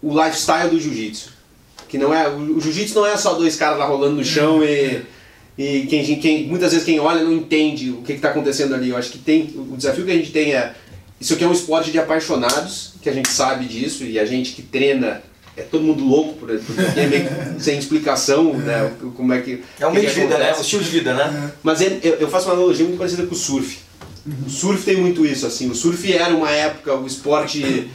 o 0.00 0.10
lifestyle 0.14 0.70
do 0.70 0.80
jiu-jitsu. 0.80 1.32
Que 1.88 1.98
não 1.98 2.14
é, 2.14 2.28
o, 2.28 2.56
o 2.56 2.60
jiu-jitsu 2.60 2.94
não 2.94 3.06
é 3.06 3.16
só 3.16 3.34
dois 3.34 3.56
caras 3.56 3.76
lá 3.76 3.86
rolando 3.86 4.14
no 4.14 4.24
chão 4.24 4.62
e, 4.62 5.02
e 5.58 5.86
quem, 5.86 6.20
quem, 6.20 6.46
muitas 6.46 6.70
vezes 6.70 6.86
quem 6.86 7.00
olha 7.00 7.24
não 7.24 7.32
entende 7.32 7.90
o 7.90 8.02
que 8.02 8.12
está 8.12 8.30
acontecendo 8.30 8.76
ali. 8.76 8.90
Eu 8.90 8.96
acho 8.96 9.10
que 9.10 9.18
tem, 9.18 9.52
o 9.56 9.76
desafio 9.76 10.04
que 10.04 10.12
a 10.12 10.16
gente 10.16 10.30
tem 10.30 10.54
é, 10.54 10.72
isso 11.20 11.34
aqui 11.34 11.42
é 11.42 11.48
um 11.48 11.52
esporte 11.52 11.90
de 11.90 11.98
apaixonados, 11.98 12.94
que 13.02 13.08
a 13.08 13.12
gente 13.12 13.28
sabe 13.28 13.64
disso, 13.64 14.04
e 14.04 14.20
a 14.20 14.24
gente 14.24 14.52
que 14.52 14.62
treina 14.62 15.20
é 15.56 15.62
todo 15.62 15.84
mundo 15.84 16.04
louco 16.04 16.34
por 16.34 16.48
porque 16.48 17.00
é 17.00 17.06
meio 17.06 17.28
sem 17.58 17.78
explicação, 17.78 18.54
né? 18.54 18.92
Como 19.16 19.32
é 19.32 19.40
que. 19.40 19.62
É 19.78 19.86
um 19.86 19.92
meio 19.92 20.08
de 20.08 20.14
vida, 20.14 20.28
né? 20.30 20.34
acontece. 20.34 20.58
Um 20.58 20.62
estilo 20.62 20.82
de 20.82 20.90
vida, 20.90 21.14
né? 21.14 21.52
Mas 21.62 21.80
ele- 21.80 22.00
eu, 22.02 22.28
faço 22.28 22.46
uma 22.46 22.54
analogia 22.54 22.84
muito 22.84 22.98
parecida 22.98 23.24
com 23.24 23.34
o 23.34 23.38
surf. 23.38 23.78
O 24.46 24.50
surf 24.50 24.84
tem 24.84 24.96
muito 24.96 25.24
isso, 25.24 25.46
assim. 25.46 25.70
O 25.70 25.74
surf 25.74 26.12
era 26.12 26.34
uma 26.34 26.50
época, 26.50 26.94
o 26.94 27.06
esporte. 27.06 27.88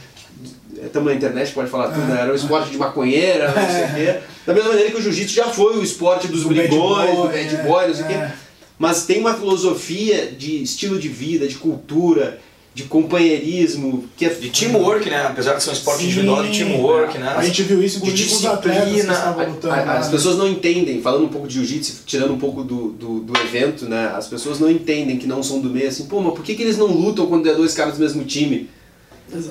Estamos 0.82 1.10
na 1.10 1.14
internet, 1.14 1.52
pode 1.52 1.68
falar 1.68 1.88
tudo, 1.88 2.06
né? 2.06 2.22
Era 2.22 2.32
o 2.32 2.36
esporte 2.36 2.70
de 2.70 2.78
maconheira, 2.78 3.52
não 3.52 3.68
sei 3.70 3.84
o 3.84 3.94
quê. 3.94 4.20
Da 4.46 4.54
mesma 4.54 4.70
maneira 4.70 4.90
que 4.90 4.96
o 4.96 5.02
jiu-jitsu 5.02 5.34
já 5.34 5.48
foi 5.48 5.76
o 5.76 5.82
esporte 5.82 6.28
dos 6.28 6.44
brigões, 6.44 7.16
do 7.16 7.24
bad 7.24 7.54
é, 7.54 7.62
boy, 7.62 7.88
não 7.88 7.94
sei 7.94 8.04
o 8.04 8.10
é. 8.10 8.28
quê. 8.28 8.34
Mas 8.78 9.04
tem 9.04 9.20
uma 9.20 9.34
filosofia 9.34 10.28
de 10.28 10.62
estilo 10.62 10.98
de 10.98 11.08
vida, 11.08 11.46
de 11.46 11.56
cultura, 11.56 12.40
de 12.72 12.84
companheirismo, 12.84 14.04
que 14.16 14.24
é 14.24 14.28
De 14.28 14.48
teamwork, 14.50 15.08
né? 15.10 15.26
Apesar 15.26 15.54
de 15.54 15.62
ser 15.62 15.70
um 15.70 15.72
esporte 15.72 16.00
Sim. 16.02 16.06
individual, 16.06 16.42
de 16.44 16.56
teamwork, 16.58 17.18
né? 17.18 17.34
A 17.36 17.44
gente 17.44 17.62
viu 17.64 17.82
isso 17.82 17.98
De 18.00 18.06
inclusive 18.06 18.30
com 18.30 18.36
os 18.36 18.44
atletas 18.46 18.88
que 18.88 19.02
lutando. 19.50 19.74
A- 19.74 19.84
lá, 19.84 19.98
As 19.98 20.06
né? 20.06 20.12
pessoas 20.12 20.36
não 20.38 20.46
entendem, 20.48 21.02
falando 21.02 21.24
um 21.24 21.28
pouco 21.28 21.48
de 21.48 21.54
jiu-jitsu, 21.54 22.02
tirando 22.06 22.32
um 22.32 22.38
pouco 22.38 22.62
do, 22.62 22.90
do, 22.92 23.20
do 23.20 23.40
evento, 23.40 23.86
né? 23.86 24.12
As 24.16 24.28
pessoas 24.28 24.60
não 24.60 24.70
entendem 24.70 25.16
que 25.18 25.26
não 25.26 25.42
são 25.42 25.60
do 25.60 25.68
meio, 25.68 25.88
assim, 25.88 26.06
pô, 26.06 26.20
mas 26.20 26.32
por 26.34 26.44
que, 26.44 26.54
que 26.54 26.62
eles 26.62 26.78
não 26.78 26.86
lutam 26.86 27.26
quando 27.26 27.48
é 27.48 27.54
dois 27.54 27.74
caras 27.74 27.94
do 27.94 28.00
mesmo 28.00 28.24
time? 28.24 28.68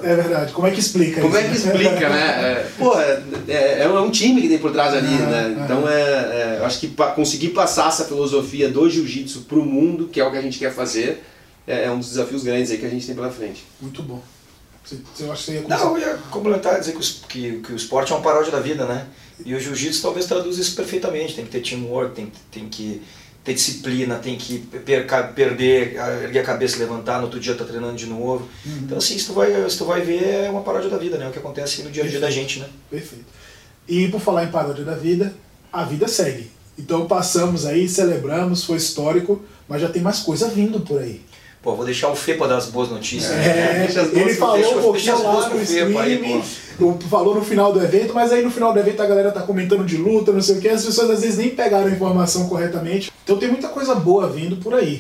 É 0.04 0.14
verdade. 0.16 0.52
Como 0.52 0.68
é 0.68 0.72
que 0.72 0.80
explica 0.80 1.22
Como 1.22 1.38
isso? 1.38 1.46
é 1.46 1.50
que 1.50 1.56
explica, 1.58 2.10
né? 2.10 2.20
É, 2.40 2.68
pô, 2.78 2.98
é, 3.00 3.22
é, 3.48 3.82
é 3.84 3.88
um 3.90 4.10
time 4.10 4.42
que 4.42 4.48
tem 4.50 4.58
por 4.58 4.72
trás 4.72 4.94
ali, 4.94 5.08
Ah, 5.08 5.26
né? 5.26 5.56
ah. 5.60 5.64
Então 5.64 5.90
é, 5.90 6.02
é, 6.02 6.56
eu 6.60 6.66
acho 6.66 6.80
que 6.80 6.88
pa- 6.88 7.12
conseguir 7.12 7.50
passar 7.50 7.88
essa 7.90 8.04
filosofia 8.06 8.70
do 8.70 8.90
jiu-jitsu 8.90 9.42
pro 9.42 9.64
mundo, 9.64 10.10
que 10.12 10.20
é 10.20 10.26
o 10.26 10.32
que 10.32 10.38
a 10.38 10.42
gente 10.42 10.60
quer 10.60 10.74
fazer, 10.74 11.24
é, 11.70 11.86
é 11.86 11.92
um 11.92 12.00
dos 12.00 12.10
desafios 12.10 12.44
grandes 12.44 12.72
aí 12.72 12.80
que 12.80 12.86
a 12.86 12.90
gente 12.90 13.06
tem 13.06 13.14
pela 13.14 13.30
frente. 13.30 13.64
Muito 13.80 14.02
bom. 14.02 14.20
Você, 14.84 14.98
você, 15.16 15.24
eu 15.24 15.32
acho 15.32 15.46
que 15.46 15.52
você 15.52 15.58
ia 15.58 15.68
Não, 15.68 15.78
começar. 15.78 16.08
eu 16.08 16.14
ia 16.16 16.18
complementar 16.32 16.78
e 16.78 16.80
dizer 16.80 16.96
que, 16.98 17.14
que, 17.28 17.60
que 17.60 17.74
o 17.74 17.76
esporte 17.76 18.12
é 18.12 18.16
uma 18.16 18.24
paródia 18.24 18.52
da 18.52 18.60
vida, 18.60 18.86
né? 18.86 19.06
E 19.46 19.54
o 19.54 19.60
jiu-jitsu 19.60 20.02
talvez 20.02 20.26
traduza 20.26 20.60
isso 20.60 20.76
perfeitamente. 20.76 21.36
Tem 21.36 21.46
que 21.46 21.52
ter 21.52 21.62
teamwork, 21.62 22.16
tem, 22.16 22.32
tem 22.52 22.68
que 22.68 23.04
ter 23.44 23.54
disciplina, 23.54 24.16
tem 24.16 24.36
que 24.36 24.58
perca, 24.60 25.24
perder, 25.24 25.96
erguer 26.24 26.40
a 26.40 26.44
cabeça, 26.44 26.80
levantar, 26.80 27.20
no 27.20 27.26
outro 27.26 27.40
dia 27.40 27.54
tá 27.54 27.64
treinando 27.64 27.96
de 27.96 28.08
novo. 28.08 28.50
Uhum. 28.66 28.80
Então 28.84 28.98
assim, 28.98 29.18
se 29.20 29.28
tu, 29.28 29.34
vai, 29.34 29.70
se 29.70 29.78
tu 29.78 29.86
vai 29.86 30.02
ver, 30.02 30.24
é 30.24 30.50
uma 30.50 30.62
paródia 30.62 30.90
da 30.90 30.98
vida, 30.98 31.18
né? 31.18 31.28
O 31.30 31.32
que 31.32 31.40
acontece 31.40 31.84
no 31.84 31.92
dia 31.92 32.04
a 32.04 32.08
dia 32.08 32.20
da 32.20 32.32
gente, 32.32 32.60
né? 32.60 32.68
Perfeito. 32.90 33.26
E 33.88 34.08
por 34.08 34.20
falar 34.20 34.44
em 34.44 34.52
paródia 34.52 34.84
da 34.84 34.96
vida, 34.96 35.36
a 35.72 35.84
vida 35.84 36.08
segue. 36.08 36.50
Então 36.78 37.06
passamos 37.06 37.66
aí, 37.66 37.88
celebramos, 37.88 38.64
foi 38.64 38.78
histórico, 38.78 39.44
mas 39.68 39.82
já 39.82 39.90
tem 39.90 40.02
mais 40.02 40.22
coisa 40.22 40.48
vindo 40.48 40.80
por 40.82 41.00
aí. 41.00 41.22
Pô, 41.62 41.76
vou 41.76 41.86
deixar 41.86 42.10
o 42.10 42.16
para 42.16 42.48
dar 42.48 42.58
as 42.58 42.68
boas 42.68 42.90
notícias. 42.90 43.32
É, 43.32 43.80
deixa 43.86 44.02
as 44.02 44.10
boas- 44.12 44.22
ele 44.28 44.34
falou 44.36 44.56
deixa- 44.58 44.70
um 44.78 44.82
pouquinho 44.82 44.94
deixa 44.94 45.14
as 45.14 45.22
boas 45.22 45.44
lá 45.44 45.50
pro 45.50 45.60
no 45.60 45.66
Fepa 45.66 46.02
aí, 46.04 46.14
stream, 46.16 46.90
o- 46.96 47.00
falou 47.10 47.36
no 47.36 47.44
final 47.44 47.74
do 47.74 47.84
evento, 47.84 48.14
mas 48.14 48.32
aí 48.32 48.42
no 48.42 48.50
final 48.50 48.72
do 48.72 48.80
evento 48.80 49.02
a 49.02 49.06
galera 49.06 49.30
tá 49.32 49.42
comentando 49.42 49.86
de 49.86 49.98
luta, 49.98 50.32
não 50.32 50.42
sei 50.42 50.58
o 50.58 50.62
que, 50.62 50.70
as 50.70 50.86
pessoas 50.86 51.10
às 51.10 51.22
vezes 51.22 51.38
nem 51.38 51.50
pegaram 51.50 51.88
a 51.88 51.92
informação 51.92 52.48
corretamente. 52.48 53.12
Então 53.26 53.38
tem 53.38 53.50
muita 53.50 53.68
coisa 53.68 53.94
boa 53.94 54.30
vindo 54.30 54.56
por 54.58 54.74
aí. 54.74 55.00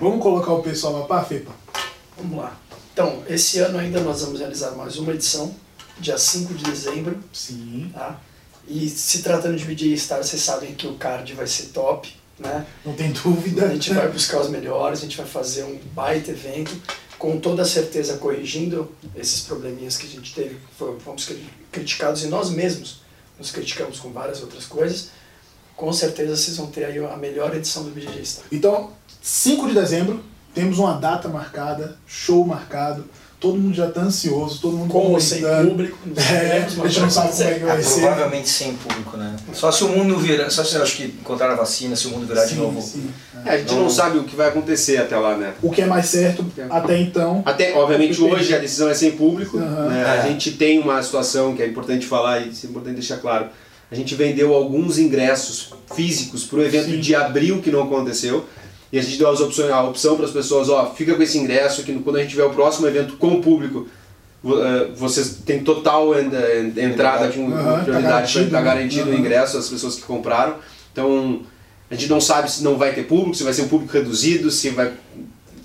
Vamos 0.00 0.22
colocar 0.22 0.52
o 0.52 0.62
pessoal 0.62 1.00
lá 1.00 1.04
pra 1.04 1.24
Fepa. 1.24 1.50
Vamos 2.16 2.38
lá. 2.38 2.56
Então, 2.92 3.22
esse 3.28 3.58
ano 3.58 3.78
ainda 3.78 3.98
nós 4.00 4.22
vamos 4.22 4.38
realizar 4.38 4.70
mais 4.72 4.96
uma 4.98 5.12
edição, 5.12 5.52
dia 5.98 6.16
5 6.16 6.54
de 6.54 6.62
dezembro, 6.64 7.18
Sim, 7.32 7.90
tá? 7.92 8.20
E 8.68 8.88
se 8.88 9.22
tratando 9.22 9.56
de 9.56 9.64
BJ 9.64 9.96
Star, 9.96 10.22
vocês 10.22 10.42
sabem 10.42 10.74
que 10.74 10.86
o 10.86 10.94
card 10.94 11.32
vai 11.34 11.46
ser 11.46 11.66
top, 11.68 12.14
né? 12.38 12.66
não 12.84 12.94
tem 12.94 13.10
dúvida. 13.12 13.66
A 13.66 13.72
gente 13.72 13.92
vai 13.92 14.08
buscar 14.08 14.40
os 14.40 14.48
melhores, 14.48 15.00
a 15.00 15.02
gente 15.02 15.16
vai 15.16 15.26
fazer 15.26 15.64
um 15.64 15.78
baita 15.94 16.30
evento, 16.30 16.76
com 17.18 17.38
toda 17.40 17.64
certeza 17.64 18.16
corrigindo 18.18 18.90
esses 19.16 19.40
probleminhas 19.42 19.96
que 19.96 20.06
a 20.06 20.10
gente 20.10 20.34
teve, 20.34 20.56
fo- 20.78 20.96
fomos 21.04 21.24
cri- 21.24 21.48
criticados 21.72 22.22
e 22.22 22.28
nós 22.28 22.50
mesmos 22.50 23.00
nos 23.38 23.50
criticamos 23.50 23.98
com 23.98 24.10
várias 24.12 24.40
outras 24.42 24.66
coisas. 24.66 25.10
Com 25.76 25.92
certeza 25.92 26.36
vocês 26.36 26.56
vão 26.56 26.66
ter 26.68 26.84
aí 26.84 26.98
a 26.98 27.16
melhor 27.16 27.54
edição 27.54 27.84
do 27.84 28.24
Star. 28.24 28.44
Então, 28.50 28.92
5 29.22 29.68
de 29.68 29.74
dezembro, 29.74 30.24
temos 30.54 30.78
uma 30.78 30.94
data 30.94 31.28
marcada, 31.28 31.96
show 32.06 32.44
marcado, 32.44 33.04
todo 33.40 33.56
mundo 33.56 33.74
já 33.74 33.88
tá 33.90 34.00
ansioso, 34.02 34.60
todo 34.60 34.76
mundo 34.76 34.90
Com 34.90 35.12
ou 35.12 35.20
sem 35.20 35.42
público, 35.42 35.96
não 36.04 36.22
É, 36.22 36.56
a 36.64 36.68
gente 36.88 37.00
não 37.00 37.10
sabe 37.10 37.32
como 37.32 37.42
é 37.44 37.54
que 37.54 37.64
vai 37.64 37.78
Ah, 37.78 37.82
ser. 37.82 38.00
provavelmente 38.00 38.48
sem 38.48 38.74
público, 38.74 39.16
né? 39.16 39.36
Só 39.52 39.70
se 39.70 39.84
o 39.84 39.88
mundo 39.88 40.18
virar, 40.18 40.50
só 40.50 40.64
se 40.64 40.74
eu 40.74 40.82
acho 40.82 40.96
que 40.96 41.04
encontrar 41.04 41.52
a 41.52 41.54
vacina, 41.54 41.94
se 41.94 42.08
o 42.08 42.10
mundo 42.10 42.26
virar 42.26 42.44
de 42.44 42.50
Sim, 42.54 42.56
novo. 42.56 42.82
sim. 42.82 43.08
É, 43.44 43.50
a 43.50 43.58
gente 43.58 43.74
não 43.74 43.88
sabe 43.88 44.18
o 44.18 44.24
que 44.24 44.34
vai 44.34 44.48
acontecer 44.48 44.96
até 44.96 45.16
lá, 45.16 45.36
né? 45.36 45.54
O 45.62 45.70
que 45.70 45.80
é 45.82 45.86
mais 45.86 46.06
certo 46.06 46.44
até 46.68 46.98
então. 46.98 47.42
Até, 47.46 47.72
obviamente, 47.74 48.20
hoje 48.20 48.52
a 48.54 48.58
decisão 48.58 48.88
é 48.88 48.94
sem 48.94 49.12
público. 49.12 49.56
Aham. 49.58 49.88
né? 49.88 50.02
É. 50.02 50.04
A 50.10 50.26
gente 50.26 50.50
tem 50.52 50.80
uma 50.80 51.00
situação 51.02 51.54
que 51.54 51.62
é 51.62 51.66
importante 51.66 52.06
falar 52.06 52.40
e 52.40 52.48
isso 52.50 52.66
é 52.66 52.70
importante 52.70 52.94
deixar 52.96 53.18
claro. 53.18 53.46
A 53.90 53.94
gente 53.94 54.14
vendeu 54.16 54.52
alguns 54.52 54.98
ingressos 54.98 55.72
físicos 55.94 56.44
para 56.44 56.58
o 56.58 56.62
evento 56.62 56.90
Sim. 56.90 57.00
de 57.00 57.14
abril 57.14 57.62
que 57.62 57.70
não 57.70 57.84
aconteceu. 57.84 58.44
E 58.92 58.98
a 58.98 59.02
gente 59.02 59.18
deu 59.18 59.28
as 59.30 59.40
opções, 59.40 59.70
a 59.70 59.82
opção 59.82 60.16
para 60.16 60.24
as 60.24 60.30
pessoas, 60.30 60.68
ó, 60.68 60.94
fica 60.94 61.14
com 61.14 61.22
esse 61.22 61.36
ingresso 61.38 61.82
que 61.82 61.92
quando 62.00 62.16
a 62.16 62.20
gente 62.20 62.30
tiver 62.30 62.44
o 62.44 62.50
próximo 62.50 62.86
evento 62.86 63.16
com 63.18 63.34
o 63.34 63.42
público, 63.42 63.86
eh, 64.46 64.88
vocês 64.96 65.40
têm 65.44 65.62
total 65.62 66.18
en- 66.18 66.30
en- 66.30 66.84
entrada 66.84 67.28
com 67.28 67.50
tá 67.50 67.80
prioridade, 67.82 68.02
garantido, 68.02 68.44
está 68.46 68.58
né? 68.58 68.64
garantido 68.64 69.10
o 69.10 69.12
Aham. 69.12 69.18
ingresso 69.20 69.58
às 69.58 69.68
pessoas 69.68 69.96
que 69.96 70.02
compraram. 70.02 70.54
Então, 70.92 71.42
a 71.90 71.94
gente 71.94 72.08
não 72.08 72.20
sabe 72.20 72.50
se 72.50 72.64
não 72.64 72.76
vai 72.78 72.94
ter 72.94 73.02
público, 73.04 73.34
se 73.36 73.42
vai 73.44 73.52
ser 73.52 73.62
um 73.62 73.68
público 73.68 73.92
reduzido, 73.92 74.50
se 74.50 74.70
vai... 74.70 74.92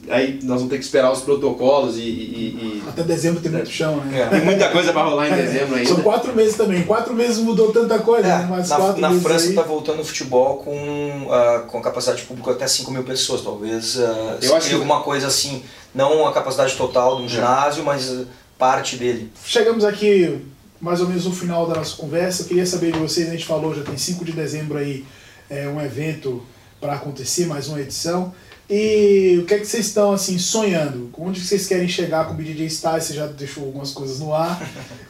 Aí 0.10 0.40
nós 0.44 0.58
vamos 0.58 0.70
ter 0.70 0.78
que 0.78 0.84
esperar 0.84 1.12
os 1.12 1.22
protocolos 1.22 1.98
e- 1.98 2.02
e- 2.02 2.82
e 2.82 2.84
Até 2.88 3.04
dezembro 3.04 3.42
tem 3.42 3.52
muito 3.52 3.70
chão, 3.70 3.98
né? 3.98 4.22
É. 4.22 4.26
tem 4.28 4.42
muita 4.44 4.70
coisa 4.70 4.92
pra 4.92 5.04
rolar 5.04 5.30
em 5.30 5.36
dezembro 5.36 5.76
ainda. 5.76 5.88
São 5.90 6.02
quatro 6.02 6.36
meses 6.36 6.56
também. 6.58 6.84
Quatro 6.84 7.14
meses 7.14 7.38
mudou 7.38 7.72
tanta 7.72 7.98
coisa, 8.00 8.28
É, 8.28 8.38
né? 8.40 8.48
Mas 8.50 8.70
na, 8.70 8.76
quatro 8.76 9.02
na 9.02 9.10
meses 9.10 9.24
França 9.24 9.44
aí... 9.46 9.50
está 9.52 9.62
voltando 9.62 10.02
o 10.02 10.06
futebol 10.06 10.58
com, 10.58 11.28
ah, 11.32 11.64
com 11.68 11.82
capacidade 11.82 12.22
de 12.22 12.28
público 12.28 12.50
até 12.52 12.68
5 12.68 12.92
mil 12.92 13.04
pessoas. 13.04 13.42
Talvez 13.42 13.98
ah, 14.00 14.38
Eu 14.42 14.56
acho 14.56 14.68
que- 14.70 14.76
alguma 14.76 15.02
coisa 15.02 15.28
assim, 15.28 15.64
não 15.96 16.28
a 16.28 16.34
capacidade 16.34 16.76
total 16.76 17.18
de 17.18 17.24
um 17.24 17.30
ginásio, 17.30 17.84
mas 17.84 18.14
parte 18.60 18.98
dele. 18.98 19.32
Chegamos 19.46 19.86
aqui 19.86 20.38
mais 20.82 21.00
ou 21.00 21.08
menos 21.08 21.24
no 21.26 21.32
final 21.34 21.66
da 21.66 21.76
nossa 21.76 21.96
conversa. 21.96 22.44
Eu 22.44 22.48
queria 22.48 22.66
saber 22.66 22.92
de 22.92 23.00
vocês, 23.00 23.30
a 23.30 23.32
gente 23.32 23.46
falou, 23.46 23.74
já 23.74 23.84
tem 23.84 23.98
5 23.98 24.26
de 24.26 24.34
dezembro 24.34 24.78
aí, 24.78 25.06
é, 25.50 25.66
um 25.70 25.80
evento 25.82 26.44
para 26.82 26.94
acontecer, 26.96 27.46
mais 27.46 27.70
uma 27.70 27.80
edição. 27.80 28.34
E 28.70 29.40
o 29.42 29.46
que 29.46 29.54
é 29.54 29.60
que 29.60 29.66
vocês 29.66 29.88
estão 29.88 30.14
assim 30.14 30.38
sonhando? 30.40 31.10
Onde 31.18 31.40
que 31.42 31.46
vocês 31.46 31.68
querem 31.68 31.88
chegar 31.88 32.26
com 32.26 32.34
o 32.34 32.36
BJJ 32.38 32.66
Stars? 32.68 33.04
Você 33.06 33.14
já 33.14 33.28
deixou 33.28 33.66
algumas 33.66 33.92
coisas 33.92 34.20
no 34.20 34.34
ar. 34.34 34.62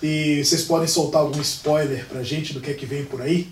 E 0.01 0.43
vocês 0.43 0.63
podem 0.63 0.87
soltar 0.87 1.21
algum 1.21 1.39
spoiler 1.41 2.05
pra 2.07 2.23
gente 2.23 2.53
do 2.53 2.59
que 2.59 2.71
é 2.71 2.73
que 2.73 2.85
vem 2.85 3.05
por 3.05 3.21
aí? 3.21 3.47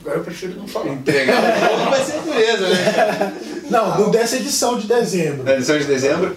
Agora 0.00 0.18
eu 0.18 0.24
prefiro 0.24 0.54
não 0.56 0.66
falar. 0.68 0.92
Entregar 0.94 1.38
um 1.42 1.68
pouco 1.68 1.90
vai 1.90 2.04
ser 2.04 2.20
dureza, 2.20 2.68
né? 2.68 3.32
Não, 3.70 3.96
do- 3.96 4.10
dessa 4.10 4.36
edição 4.36 4.78
de 4.78 4.86
dezembro. 4.86 5.44
Na 5.44 5.54
edição 5.54 5.78
de 5.78 5.84
dezembro. 5.84 6.36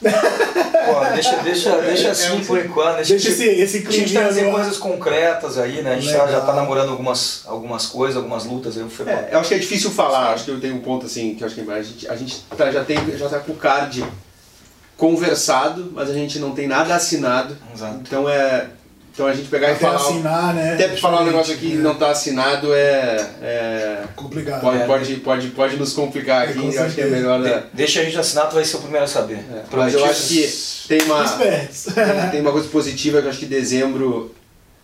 Pô, 0.00 1.04
deixa, 1.14 1.36
deixa, 1.36 1.76
deixa 1.82 2.10
assim 2.10 2.42
por 2.44 2.58
enquanto. 2.58 2.96
Deixa, 2.96 3.12
Deixa 3.14 3.28
esse, 3.30 3.44
esse 3.44 3.76
a 3.86 3.90
gente 3.90 4.04
clima 4.04 4.20
trazer 4.22 4.50
coisas 4.50 4.76
concretas 4.78 5.58
aí, 5.58 5.82
né? 5.82 5.94
A 5.94 6.00
gente 6.00 6.12
tá- 6.12 6.26
já 6.26 6.38
está 6.38 6.52
namorando 6.54 6.90
algumas, 6.90 7.42
algumas 7.46 7.86
coisas, 7.86 8.16
algumas 8.16 8.44
lutas 8.44 8.76
aí. 8.78 8.88
Foi 8.88 9.06
É, 9.08 9.28
eu 9.32 9.38
acho 9.40 9.48
que 9.50 9.54
é 9.54 9.58
difícil 9.58 9.90
falar, 9.90 10.32
acho 10.32 10.44
que 10.46 10.50
eu 10.50 10.60
tenho 10.60 10.74
um 10.76 10.80
ponto 10.80 11.06
assim, 11.06 11.34
que 11.34 11.42
eu 11.42 11.46
acho 11.46 11.54
que 11.54 11.70
a 11.70 11.82
gente, 11.82 12.08
a 12.08 12.16
gente 12.16 12.40
tá- 12.56 12.70
já, 12.70 12.82
tem, 12.82 12.96
já 13.18 13.28
tá 13.28 13.38
com 13.40 13.52
o 13.52 13.56
card 13.56 14.04
conversado, 14.96 15.90
mas 15.94 16.10
a 16.10 16.14
gente 16.14 16.38
não 16.38 16.52
tem 16.52 16.66
nada 16.66 16.94
assinado. 16.94 17.56
Exato. 17.74 18.00
Então 18.02 18.28
é. 18.28 18.66
Então 19.12 19.26
a 19.26 19.34
gente 19.34 19.48
pegar 19.48 19.72
e 19.72 19.74
falar. 19.76 19.96
assinar, 19.96 20.54
né? 20.54 20.74
Até 20.74 20.88
falar 20.96 21.22
um 21.22 21.26
negócio 21.26 21.52
aqui 21.52 21.70
que 21.72 21.76
É 21.76 21.78
não 21.80 21.94
tá 21.96 22.10
assinado 22.10 22.72
é. 22.72 23.30
é 23.42 24.04
complicado. 24.16 24.60
pode, 24.60 24.78
É, 24.82 24.86
pode, 24.86 25.16
pode, 25.16 25.48
pode 25.48 25.76
nos 25.76 25.92
complicar 25.92 26.46
É, 26.46 26.50
aqui, 26.50 26.60
com 26.60 26.70
eu 26.70 26.82
acho 26.84 26.94
que 26.94 27.00
é 27.00 27.06
melhor. 27.06 27.42
De- 27.42 27.48
é, 27.48 27.64
deixa 27.72 28.00
a 28.00 28.04
gente 28.04 28.16
assinar, 28.18 28.48
tu 28.48 28.54
vai 28.54 28.64
ser 28.64 28.76
o 28.76 28.80
primeiro 28.80 29.04
a 29.04 29.08
saber. 29.08 29.34
é, 29.38 29.62
mas 29.72 29.92
eu 29.94 30.04
acho 30.04 30.28
que 30.28 30.88
tem 30.88 31.02
uma. 31.02 31.24
Tem 32.30 32.40
uma 32.40 32.52
coisa 32.52 32.68
positiva 32.68 33.20
que 33.20 33.26
eu 33.26 33.30
acho 33.30 33.38
que 33.40 33.46
dezembro 33.46 34.34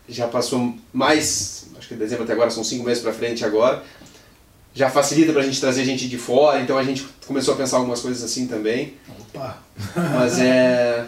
já 0.08 0.26
passou 0.26 0.74
mais. 0.92 1.66
Acho 1.78 1.88
que 1.88 1.94
dezembro 1.94 2.24
até 2.24 2.32
agora 2.32 2.50
são 2.50 2.64
cinco 2.64 2.84
meses 2.84 3.02
pra 3.02 3.12
frente 3.12 3.44
agora. 3.44 3.82
Já 4.74 4.90
facilita 4.90 5.32
pra 5.32 5.40
gente 5.42 5.58
trazer 5.58 5.84
gente 5.84 6.06
de 6.06 6.18
fora, 6.18 6.60
então 6.60 6.76
a 6.76 6.82
gente 6.82 7.06
começou 7.26 7.54
a 7.54 7.56
pensar 7.56 7.78
algumas 7.78 8.00
coisas 8.00 8.22
assim 8.22 8.46
também. 8.46 8.94
Opa. 9.34 9.56
Mas 9.94 10.38
é. 10.38 11.04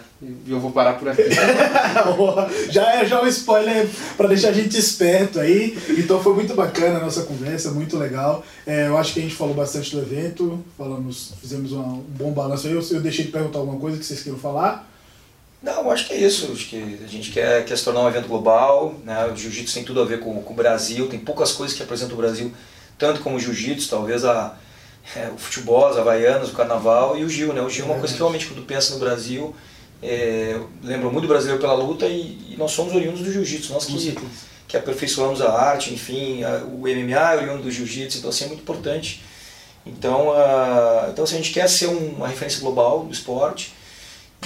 Eu 0.49 0.59
vou 0.59 0.73
parar 0.73 0.95
por 0.95 1.09
aqui. 1.09 1.23
já 2.71 2.95
é 2.95 3.07
já 3.07 3.23
um 3.23 3.27
spoiler 3.29 3.89
para 4.17 4.29
deixar 4.29 4.49
a 4.49 4.53
gente 4.53 4.77
esperto 4.77 5.39
aí. 5.39 5.79
Então 5.97 6.21
foi 6.21 6.35
muito 6.35 6.55
bacana 6.55 6.99
a 6.99 7.01
nossa 7.05 7.23
conversa, 7.23 7.71
muito 7.71 7.97
legal. 7.97 8.45
É, 8.67 8.89
eu 8.89 8.99
acho 8.99 9.13
que 9.15 9.21
a 9.21 9.23
gente 9.23 9.37
falou 9.37 9.55
bastante 9.55 9.95
do 9.95 10.03
evento, 10.03 10.65
falamos, 10.77 11.35
fizemos 11.41 11.71
uma- 11.71 11.95
um 11.95 11.99
bom 12.09 12.33
balanço 12.33 12.67
aí. 12.67 12.73
Eu, 12.73 12.83
eu 12.91 13.01
deixei 13.01 13.27
de 13.27 13.31
perguntar 13.31 13.61
alguma 13.61 13.79
coisa 13.79 13.97
que 13.97 14.05
vocês 14.05 14.21
queiram 14.23 14.39
falar. 14.39 14.89
Não, 15.63 15.83
eu 15.85 15.91
acho 15.91 16.07
que 16.09 16.15
é 16.15 16.17
isso. 16.19 16.51
Acho 16.53 16.69
que 16.69 16.99
a 17.05 17.07
gente 17.09 17.31
quer, 17.31 17.65
quer 17.65 17.79
se 17.79 17.85
tornar 17.85 18.01
um 18.03 18.09
evento 18.09 18.27
global. 18.27 18.95
Né? 19.05 19.25
O 19.33 19.37
jiu-jitsu 19.37 19.75
tem 19.75 19.85
tudo 19.85 20.03
a 20.03 20.05
ver 20.05 20.19
com, 20.19 20.43
com 20.43 20.53
o 20.53 20.57
Brasil. 20.57 21.07
Tem 21.09 21.19
poucas 21.19 21.53
coisas 21.53 21.77
que 21.77 21.83
apresentam 21.83 22.15
o 22.15 22.21
Brasil, 22.21 22.53
tanto 22.99 23.21
como 23.21 23.37
o 23.37 23.41
jiu-jitsu, 23.41 23.89
talvez 23.89 24.25
a, 24.25 24.57
é, 25.17 25.29
o 25.33 25.39
futebol, 25.39 25.87
as 25.87 25.97
havaianas, 25.97 26.49
o 26.51 26.53
carnaval 26.55 27.17
e 27.17 27.23
o 27.25 27.29
Gil. 27.29 27.53
Né? 27.53 27.61
O 27.63 27.71
Gil 27.71 27.85
é 27.85 27.89
uma 27.89 27.99
coisa 27.99 28.13
que 28.13 28.19
realmente 28.19 28.47
quando 28.47 28.61
tu 28.61 28.67
pensa 28.67 28.93
no 28.95 28.99
Brasil, 29.01 29.55
é, 30.03 30.61
lembram 30.83 31.11
muito 31.11 31.27
do 31.27 31.29
brasileiro 31.29 31.61
pela 31.61 31.75
luta 31.75 32.07
e, 32.07 32.53
e 32.53 32.57
nós 32.57 32.71
somos 32.71 32.95
oriundos 32.95 33.21
do 33.23 33.33
jiu-jitsu, 33.33 33.73
nós 33.73 33.87
que, 33.87 34.17
que 34.67 34.77
aperfeiçoamos 34.77 35.41
a 35.41 35.53
arte, 35.53 35.93
enfim, 35.93 36.45
a, 36.45 36.65
o 36.65 36.81
MMA 36.81 37.35
é 37.35 37.37
oriundo 37.37 37.65
do 37.65 37.71
jiu-jitsu, 37.71 38.19
então 38.19 38.31
assim 38.31 38.45
é 38.45 38.49
muito 38.49 38.61
importante. 38.61 39.23
Então, 39.85 40.29
uh, 40.29 41.11
então 41.11 41.25
assim, 41.25 41.35
a 41.35 41.39
gente 41.39 41.53
quer 41.53 41.69
ser 41.69 41.89
um, 41.89 42.17
uma 42.17 42.29
referência 42.29 42.61
global 42.61 43.05
do 43.05 43.13
esporte 43.13 43.73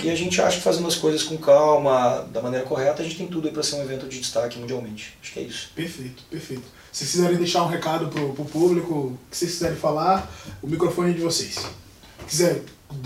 e 0.02 0.10
a 0.10 0.14
gente 0.14 0.40
acha 0.40 0.56
que 0.56 0.62
fazendo 0.62 0.86
as 0.86 0.94
coisas 0.94 1.22
com 1.22 1.36
calma, 1.36 2.26
da 2.32 2.40
maneira 2.40 2.64
correta, 2.64 3.02
a 3.02 3.04
gente 3.04 3.16
tem 3.16 3.26
tudo 3.26 3.46
aí 3.46 3.52
para 3.52 3.62
ser 3.62 3.76
um 3.76 3.82
evento 3.82 4.08
de 4.08 4.18
destaque 4.18 4.58
mundialmente. 4.58 5.16
Acho 5.22 5.32
que 5.32 5.40
é 5.40 5.42
isso. 5.42 5.70
Perfeito, 5.74 6.22
perfeito. 6.30 6.62
Se 6.90 7.04
vocês 7.04 7.10
quiserem 7.12 7.36
deixar 7.36 7.62
um 7.64 7.68
recado 7.68 8.08
pro, 8.08 8.32
pro 8.32 8.44
público, 8.44 8.94
o 8.94 9.18
que 9.30 9.36
vocês 9.36 9.52
quiserem 9.52 9.76
falar, 9.76 10.30
o 10.62 10.66
microfone 10.66 11.10
é 11.10 11.14
de 11.14 11.20
vocês. 11.20 11.56
Quiser 12.26 12.62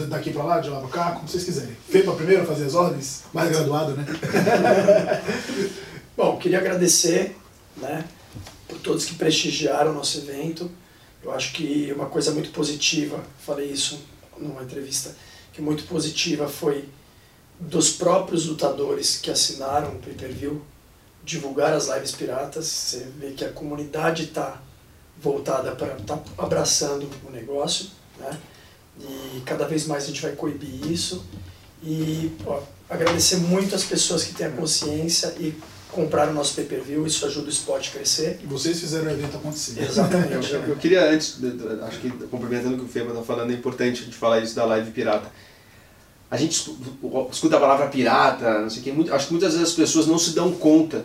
daqui 0.09 0.33
para 0.33 0.45
lá, 0.45 0.61
de 0.61 0.69
lá 0.69 0.81
para 0.81 0.89
cá, 0.89 1.11
como 1.13 1.29
vocês 1.29 1.45
quiserem. 1.45 1.77
Feito 1.89 2.11
primeiro 2.13 2.47
fazer 2.47 2.67
as 2.67 2.75
ordens, 2.75 3.25
mais 3.33 3.51
graduado, 3.51 3.97
né? 3.97 4.05
Bom, 6.17 6.39
queria 6.39 6.59
agradecer, 6.59 7.37
né, 7.77 8.05
por 8.67 8.79
todos 8.79 9.05
que 9.05 9.15
prestigiaram 9.15 9.93
o 9.93 9.95
nosso 9.95 10.19
evento. 10.19 10.71
Eu 11.23 11.33
acho 11.33 11.53
que 11.53 11.93
uma 11.95 12.07
coisa 12.07 12.31
muito 12.31 12.51
positiva, 12.51 13.23
falei 13.45 13.71
isso 13.71 14.01
numa 14.39 14.63
entrevista, 14.63 15.15
que 15.53 15.61
muito 15.61 15.85
positiva 15.85 16.49
foi 16.49 16.89
dos 17.59 17.93
próprios 17.93 18.47
lutadores 18.47 19.19
que 19.19 19.31
assinaram 19.31 19.93
o 19.93 19.99
pay-per-view 19.99 20.63
divulgar 21.25 21.73
as 21.73 21.89
lives 21.89 22.13
piratas. 22.13 22.67
Você 22.67 23.07
vê 23.19 23.33
que 23.33 23.45
a 23.45 23.51
comunidade 23.51 24.25
está 24.25 24.61
voltada 25.19 25.75
para 25.75 25.97
tá 25.97 26.19
abraçando 26.39 27.09
o 27.27 27.31
negócio, 27.31 27.89
né? 28.19 28.39
E 29.01 29.41
cada 29.45 29.67
vez 29.67 29.87
mais 29.87 30.05
a 30.05 30.07
gente 30.07 30.23
vai 30.23 30.33
coibir 30.33 30.91
isso. 30.91 31.25
E 31.83 32.33
ó, 32.47 32.61
agradecer 32.89 33.37
muito 33.37 33.75
as 33.75 33.85
pessoas 33.85 34.25
que 34.25 34.35
têm 34.35 34.47
a 34.47 34.51
consciência 34.51 35.35
e 35.39 35.55
compraram 35.93 36.33
o 36.33 36.35
nosso 36.35 36.55
pay-per-view, 36.55 37.07
isso 37.07 37.25
ajuda 37.25 37.47
o 37.47 37.51
esporte 37.51 37.89
a 37.89 37.93
crescer. 37.93 38.39
E 38.43 38.47
vocês 38.47 38.79
fizeram 38.79 39.07
o 39.07 39.11
evento 39.11 39.37
acontecer. 39.37 39.83
Exatamente. 39.83 40.53
eu, 40.53 40.63
eu, 40.63 40.77
queria 40.77 41.11
antes, 41.11 41.39
acho 41.87 42.01
que 42.01 42.11
complementando 42.27 42.75
o 42.75 42.79
que 42.79 42.85
o 42.85 42.89
Feba 42.89 43.11
está 43.11 43.23
falando, 43.23 43.51
é 43.51 43.55
importante 43.55 44.03
a 44.03 44.05
gente 44.05 44.17
falar 44.17 44.41
isso 44.41 44.55
da 44.55 44.65
live 44.65 44.91
pirata. 44.91 45.31
A 46.31 46.37
gente 46.37 46.53
escuta 47.31 47.57
a 47.57 47.61
palavra 47.61 47.87
pirata, 47.87 48.61
não 48.61 48.69
sei 48.69 48.81
o 48.81 48.85
que, 48.85 48.93
muito, 48.93 49.15
acho 49.15 49.29
que 49.29 49.33
muitas 49.33 49.53
vezes 49.53 49.69
as 49.69 49.75
pessoas 49.75 50.07
não 50.07 50.19
se 50.19 50.31
dão 50.31 50.53
conta 50.53 51.05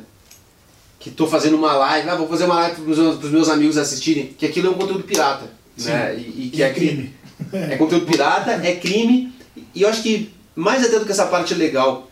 que 0.99 1.09
estou 1.09 1.27
fazendo 1.27 1.55
uma 1.55 1.73
live, 1.73 2.09
ah, 2.09 2.15
vou 2.15 2.27
fazer 2.27 2.45
uma 2.45 2.55
live 2.55 2.81
para 2.81 2.91
os 2.91 2.97
meus, 2.97 3.31
meus, 3.31 3.49
amigos 3.49 3.77
assistirem, 3.77 4.27
que 4.37 4.45
aquilo 4.45 4.67
é 4.67 4.69
um 4.71 4.75
conteúdo 4.75 5.03
pirata. 5.03 5.45
Sim. 5.77 5.89
Né? 5.89 6.15
E, 6.15 6.47
e 6.47 6.49
que 6.49 6.59
e 6.59 6.63
é 6.63 6.73
crime. 6.73 7.13
É 7.53 7.77
conteúdo 7.77 8.05
pirata, 8.05 8.51
é 8.51 8.75
crime, 8.75 9.33
e 9.75 9.81
eu 9.81 9.89
acho 9.89 10.01
que 10.01 10.31
mais 10.55 10.85
até 10.85 10.99
do 10.99 11.05
que 11.05 11.11
essa 11.11 11.25
parte 11.25 11.53
legal, 11.53 12.07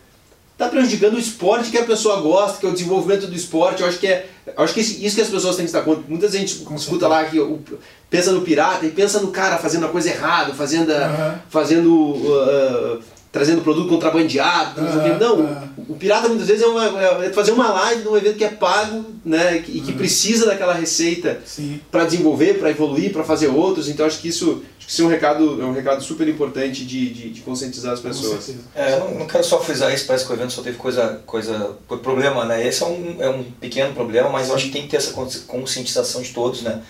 está 0.52 0.68
prejudicando 0.68 1.14
o 1.14 1.18
esporte 1.18 1.70
que 1.70 1.78
a 1.78 1.84
pessoa 1.84 2.20
gosta, 2.20 2.58
que 2.58 2.66
é 2.66 2.68
o 2.68 2.72
desenvolvimento 2.72 3.26
do 3.26 3.34
esporte. 3.34 3.80
Eu 3.80 3.88
acho 3.88 3.98
que 3.98 4.06
é, 4.06 4.26
acho 4.56 4.74
que 4.74 4.80
isso 4.80 5.16
que 5.16 5.22
as 5.22 5.28
pessoas 5.28 5.56
têm 5.56 5.64
que 5.64 5.70
estar 5.70 5.82
conta. 5.82 6.02
Muita 6.06 6.28
gente 6.28 6.56
Com 6.56 6.74
escuta 6.74 7.08
certeza. 7.08 7.08
lá 7.08 7.24
que 7.24 7.78
pensa 8.10 8.32
no 8.32 8.42
pirata 8.42 8.84
e 8.84 8.90
pensa 8.90 9.20
no 9.20 9.28
cara 9.28 9.56
fazendo 9.56 9.86
a 9.86 9.88
coisa 9.88 10.10
errada, 10.10 10.52
fazendo, 10.52 10.90
uhum. 10.90 11.38
fazendo 11.48 11.94
uh, 11.94 13.02
trazendo 13.32 13.62
produto 13.62 13.88
contrabandeado. 13.88 14.80
Uhum, 14.80 15.18
não, 15.18 15.36
uhum. 15.36 15.68
o 15.88 15.94
pirata 15.94 16.28
muitas 16.28 16.48
vezes 16.48 16.62
é, 16.62 16.66
uma, 16.66 17.24
é, 17.24 17.32
fazer 17.32 17.52
uma 17.52 17.70
live 17.72 18.02
num 18.02 18.16
evento 18.16 18.36
que 18.36 18.44
é 18.44 18.48
pago 18.48 19.04
né, 19.24 19.58
e 19.68 19.80
que 19.80 19.92
uhum. 19.92 19.96
precisa 19.96 20.46
daquela 20.46 20.74
receita 20.74 21.40
para 21.90 22.04
desenvolver, 22.04 22.58
para 22.58 22.70
evoluir, 22.70 23.12
para 23.12 23.22
fazer 23.22 23.46
outros. 23.46 23.88
Então 23.88 24.04
acho 24.04 24.20
que 24.20 24.28
isso, 24.28 24.62
acho 24.78 24.86
que 24.86 24.92
isso 24.92 25.02
é, 25.02 25.04
um 25.04 25.08
recado, 25.08 25.62
é 25.62 25.64
um 25.64 25.72
recado 25.72 26.02
super 26.02 26.26
importante 26.26 26.84
de, 26.84 27.10
de, 27.10 27.30
de 27.30 27.40
conscientizar 27.42 27.92
as 27.92 28.00
pessoas. 28.00 28.50
É, 28.74 28.94
eu 28.94 28.98
não, 28.98 29.14
não, 29.20 29.26
quero 29.28 29.44
só 29.44 29.60
frisar 29.60 29.94
isso, 29.94 30.06
parece 30.06 30.26
que 30.26 30.32
o 30.32 30.34
evento 30.34 30.52
só 30.52 30.62
teve 30.62 30.76
coisa, 30.76 31.22
coisa 31.24 31.76
problema, 32.02 32.44
né? 32.44 32.66
Esse 32.66 32.82
é 32.82 32.86
um, 32.86 33.16
é 33.20 33.28
um 33.28 33.44
pequeno 33.44 33.94
problema, 33.94 34.28
mas 34.28 34.48
eu 34.48 34.56
acho 34.56 34.66
que 34.66 34.72
tem 34.72 34.82
que 34.82 34.88
ter 34.88 34.96
essa 34.96 35.12
conscientização 35.46 36.20
de 36.20 36.30
todos, 36.30 36.62
né? 36.62 36.82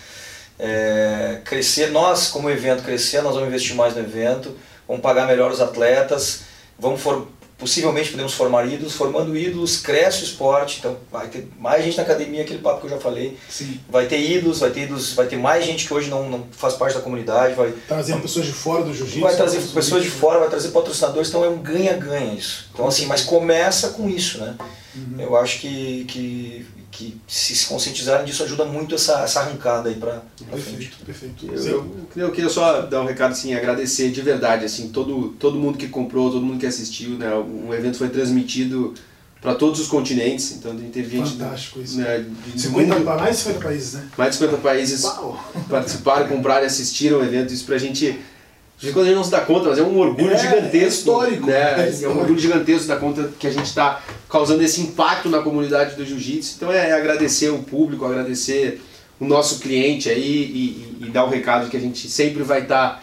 É, 0.59 1.41
crescer, 1.45 1.91
nós 1.91 2.29
como 2.29 2.51
evento 2.51 2.83
crescer, 2.83 3.23
nós 3.23 3.35
vamos 3.35 3.49
investir 3.49 3.75
mais 3.75 3.95
no 3.95 4.01
evento 4.01 4.55
vamos 4.91 5.03
pagar 5.03 5.29
melhor 5.29 5.53
os 5.53 5.61
atletas, 5.61 6.41
vamos 6.77 7.01
for, 7.01 7.29
possivelmente 7.57 8.11
podemos 8.11 8.35
formar 8.35 8.67
ídolos, 8.67 8.95
formando 8.95 9.37
ídolos 9.37 9.77
cresce 9.77 10.23
o 10.23 10.25
esporte, 10.25 10.81
então 10.81 10.97
vai 11.13 11.29
ter 11.29 11.49
mais 11.61 11.85
gente 11.85 11.97
na 11.97 12.03
academia, 12.03 12.43
aquele 12.43 12.59
papo 12.59 12.81
que 12.81 12.87
eu 12.87 12.91
já 12.91 12.99
falei, 12.99 13.39
Sim. 13.49 13.79
vai 13.89 14.07
ter 14.07 14.19
ídolos, 14.19 14.59
vai 14.59 14.71
ter 14.71 14.81
ídolos, 14.83 15.13
vai 15.13 15.29
ter 15.29 15.37
mais 15.37 15.65
gente 15.65 15.87
que 15.87 15.95
hoje 15.95 16.11
não, 16.11 16.29
não 16.29 16.45
faz 16.51 16.75
parte 16.75 16.95
da 16.95 17.01
comunidade, 17.01 17.55
vai 17.55 17.73
trazer 17.87 18.17
pessoas 18.21 18.47
de 18.47 18.53
fora 18.53 18.83
do 18.83 18.93
jiu-jitsu, 18.93 19.21
vai 19.21 19.37
trazer 19.37 19.61
pessoas 19.73 20.03
de 20.03 20.11
fora, 20.11 20.41
vai 20.41 20.49
trazer 20.49 20.71
patrocinadores, 20.71 21.29
então 21.29 21.45
é 21.45 21.49
um 21.49 21.59
ganha-ganha 21.59 22.35
isso. 22.35 22.69
Então 22.75 22.89
assim, 22.89 23.07
mas 23.07 23.23
começa 23.23 23.91
com 23.91 24.09
isso, 24.09 24.39
né? 24.39 24.57
Uhum. 24.95 25.21
Eu 25.21 25.37
acho 25.37 25.61
que, 25.61 26.05
que 26.05 26.67
que 26.91 27.21
se, 27.27 27.55
se 27.55 27.67
conscientizarem 27.67 28.27
disso 28.27 28.43
ajuda 28.43 28.65
muito 28.65 28.97
essa, 28.97 29.21
essa 29.21 29.41
arrancada 29.41 29.89
aí 29.89 29.95
para 29.95 30.23
perfeito, 30.51 30.97
perfeito. 31.07 31.47
Eu, 31.47 31.65
eu, 31.65 32.07
eu, 32.17 32.33
queria 32.33 32.51
só 32.51 32.83
dar 32.83 33.03
um 33.03 33.07
recado 33.07 33.31
assim, 33.31 33.55
agradecer 33.55 34.11
de 34.11 34.21
verdade 34.21 34.65
assim 34.65 34.89
todo 34.89 35.29
todo 35.39 35.57
mundo 35.57 35.79
que 35.79 35.89
comprou, 35.89 36.31
todo 36.31 36.45
mundo 36.45 36.59
que 36.59 36.67
assistiu, 36.67 37.11
né? 37.11 37.31
O 37.33 37.73
evento 37.73 37.97
foi 37.97 38.09
transmitido 38.09 38.93
para 39.41 39.55
todos 39.55 39.81
os 39.81 39.87
continentes, 39.87 40.53
então 40.53 40.77
teve 40.77 41.17
gente 41.17 41.39
Fantástico 41.39 41.81
isso. 41.81 41.97
Né, 41.99 42.27
de 42.55 42.61
50, 42.61 42.95
mundo, 42.95 43.05
mais 43.07 43.37
de 43.37 43.43
50 43.45 43.65
países, 43.65 43.93
né? 43.95 44.09
Mais 44.19 44.31
de 44.33 44.37
50 44.37 44.61
países 44.61 45.05
Uau. 45.05 45.53
participaram, 45.71 46.29
compraram 46.29 46.65
e 46.65 46.67
assistiram 46.67 47.21
o 47.21 47.25
evento. 47.25 47.55
Isso 47.55 47.65
para 47.65 47.77
a 47.77 47.79
gente 47.79 48.21
de 48.79 48.93
quando 48.93 49.05
a 49.05 49.09
gente 49.09 49.17
não 49.17 49.25
se 49.25 49.31
dá 49.31 49.43
conta, 49.43 49.69
mas 49.69 49.79
é 49.79 49.83
um 49.83 49.99
orgulho 49.99 50.33
é, 50.33 50.39
gigantesco. 50.39 50.77
É 50.77 50.89
histórico. 50.89 51.47
Né? 51.47 51.53
É, 51.53 51.91
histórico. 51.91 52.05
é 52.05 52.09
um 52.09 52.19
orgulho 52.19 52.39
gigantesco 52.39 52.89
da 52.89 52.97
conta 52.97 53.31
que 53.39 53.47
a 53.47 53.51
gente 53.51 53.67
está 53.67 54.03
causando 54.31 54.63
esse 54.63 54.81
impacto 54.81 55.29
na 55.29 55.41
comunidade 55.41 55.97
do 55.97 56.07
jiu-jitsu. 56.07 56.55
Então 56.57 56.73
é, 56.73 56.93
agradecer 56.93 57.51
o 57.51 57.59
público, 57.59 58.05
agradecer 58.05 58.81
o 59.19 59.25
nosso 59.27 59.59
cliente 59.59 60.09
aí 60.09 60.23
e, 60.23 61.03
e, 61.03 61.07
e 61.07 61.11
dar 61.11 61.25
o 61.25 61.27
um 61.27 61.31
recado 61.31 61.69
que 61.69 61.77
a 61.77 61.81
gente 61.81 62.09
sempre 62.09 62.43
vai 62.43 62.63
estar 62.63 62.95
tá 62.95 63.03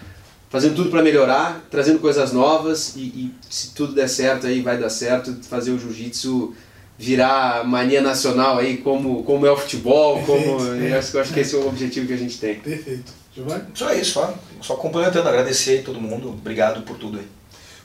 fazendo 0.50 0.76
tudo 0.76 0.90
para 0.90 1.04
melhorar, 1.04 1.68
trazendo 1.70 2.00
coisas 2.00 2.32
novas 2.32 2.96
e, 2.96 3.02
e, 3.02 3.32
se 3.50 3.74
tudo 3.74 3.94
der 3.94 4.08
certo 4.08 4.48
aí 4.48 4.62
vai 4.62 4.78
dar 4.78 4.90
certo, 4.90 5.36
fazer 5.48 5.72
o 5.72 5.80
jiu-jitsu 5.80 6.56
virar 6.98 7.63
mania 7.63 8.02
nacional 8.02 8.58
aí 8.58 8.78
como, 8.78 9.22
como 9.24 9.46
é 9.46 9.52
o 9.52 9.58
futebol, 9.58 10.24
como 10.24 10.62
eu 10.62 10.98
acho, 10.98 11.16
eu 11.16 11.22
acho 11.22 11.34
que 11.34 11.42
esse 11.42 11.56
é 11.56 11.60
o 11.60 11.68
objetivo 11.68 12.08
que 12.08 12.13
a 12.13 12.18
gente 12.18 12.40
tem. 12.40 12.56
Perfeito. 12.56 13.12
Giovanni? 13.36 13.66
Só 13.76 13.94
isso, 13.94 14.13
só, 14.13 14.34
só 14.62 14.76
complementando, 14.76 15.30
agradecer 15.30 15.82
a 15.82 15.84
todo 15.84 16.02
mundo, 16.02 16.30
obrigado 16.30 16.82
por 16.82 16.98
tudo 16.98 17.20
aí. 17.20 17.37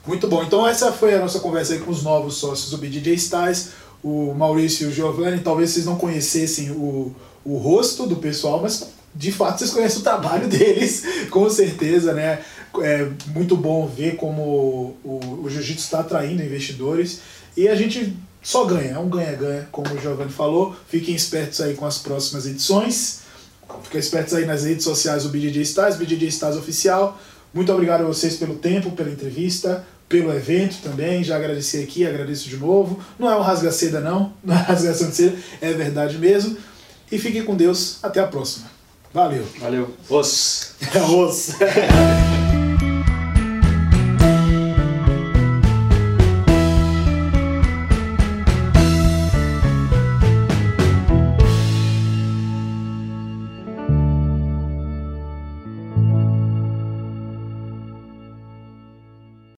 Muito 0.06 0.26
bom, 0.26 0.42
então 0.42 0.66
essa 0.66 0.90
foi 0.92 1.14
a 1.14 1.20
nossa 1.20 1.38
conversa 1.38 1.74
aí 1.74 1.78
com 1.78 1.90
os 1.90 2.02
novos 2.02 2.34
sócios 2.34 2.70
do 2.70 2.78
BJJ 2.78 3.14
Styles, 3.14 3.68
o 4.02 4.34
Maurício 4.34 4.86
e 4.86 4.90
o 4.90 4.92
Giovanni, 4.92 5.40
talvez 5.40 5.70
vocês 5.70 5.86
não 5.86 5.96
conhecessem 5.96 6.72
o, 6.72 7.14
o 7.44 7.56
rosto 7.56 8.06
do 8.06 8.16
pessoal, 8.16 8.60
mas 8.60 8.88
de 9.14 9.30
fato 9.30 9.58
vocês 9.58 9.70
conhecem 9.70 10.00
o 10.00 10.02
trabalho 10.02 10.48
deles, 10.50 11.04
com 11.30 11.48
certeza, 11.48 12.12
né? 12.12 12.40
É 12.80 13.08
muito 13.28 13.56
bom 13.56 13.86
ver 13.86 14.16
como 14.16 14.42
o, 15.04 15.40
o 15.44 15.48
jiu-jitsu 15.48 15.84
está 15.84 16.00
atraindo 16.00 16.42
investidores 16.42 17.20
e 17.56 17.68
a 17.68 17.74
gente 17.74 18.16
só 18.42 18.64
ganha, 18.64 18.92
é 18.92 18.98
um 18.98 19.08
ganha-ganha, 19.08 19.68
como 19.70 19.94
o 19.94 20.00
Giovanni 20.00 20.32
falou. 20.32 20.74
Fiquem 20.88 21.14
espertos 21.14 21.60
aí 21.60 21.74
com 21.74 21.86
as 21.86 21.98
próximas 21.98 22.46
edições. 22.46 23.20
Fiquem 23.84 24.00
espertos 24.00 24.34
aí 24.34 24.44
nas 24.46 24.64
redes 24.64 24.84
sociais 24.84 25.22
do 25.22 25.28
BJJ 25.28 25.62
Stars, 25.62 25.96
BJJ 25.96 26.28
Stars 26.28 26.56
Oficial. 26.56 27.18
Muito 27.54 27.70
obrigado 27.72 28.00
a 28.00 28.06
vocês 28.06 28.36
pelo 28.36 28.54
tempo, 28.56 28.92
pela 28.92 29.10
entrevista, 29.10 29.86
pelo 30.12 30.30
evento 30.34 30.82
também. 30.82 31.24
Já 31.24 31.36
agradeci 31.36 31.82
aqui, 31.82 32.06
agradeço 32.06 32.46
de 32.46 32.58
novo. 32.58 33.02
Não 33.18 33.30
é 33.30 33.34
um 33.34 33.40
rasga-seda, 33.40 33.98
não. 33.98 34.34
Não 34.44 34.54
é 34.54 34.58
rasgação 34.58 35.08
de 35.08 35.16
seda, 35.16 35.36
é 35.60 35.72
verdade 35.72 36.18
mesmo. 36.18 36.56
E 37.10 37.18
fiquem 37.18 37.42
com 37.42 37.56
Deus. 37.56 37.98
Até 38.02 38.20
a 38.20 38.26
próxima. 38.26 38.70
Valeu. 39.12 39.46
Valeu. 39.58 39.94
Os. 40.08 40.74
Os. 41.10 41.56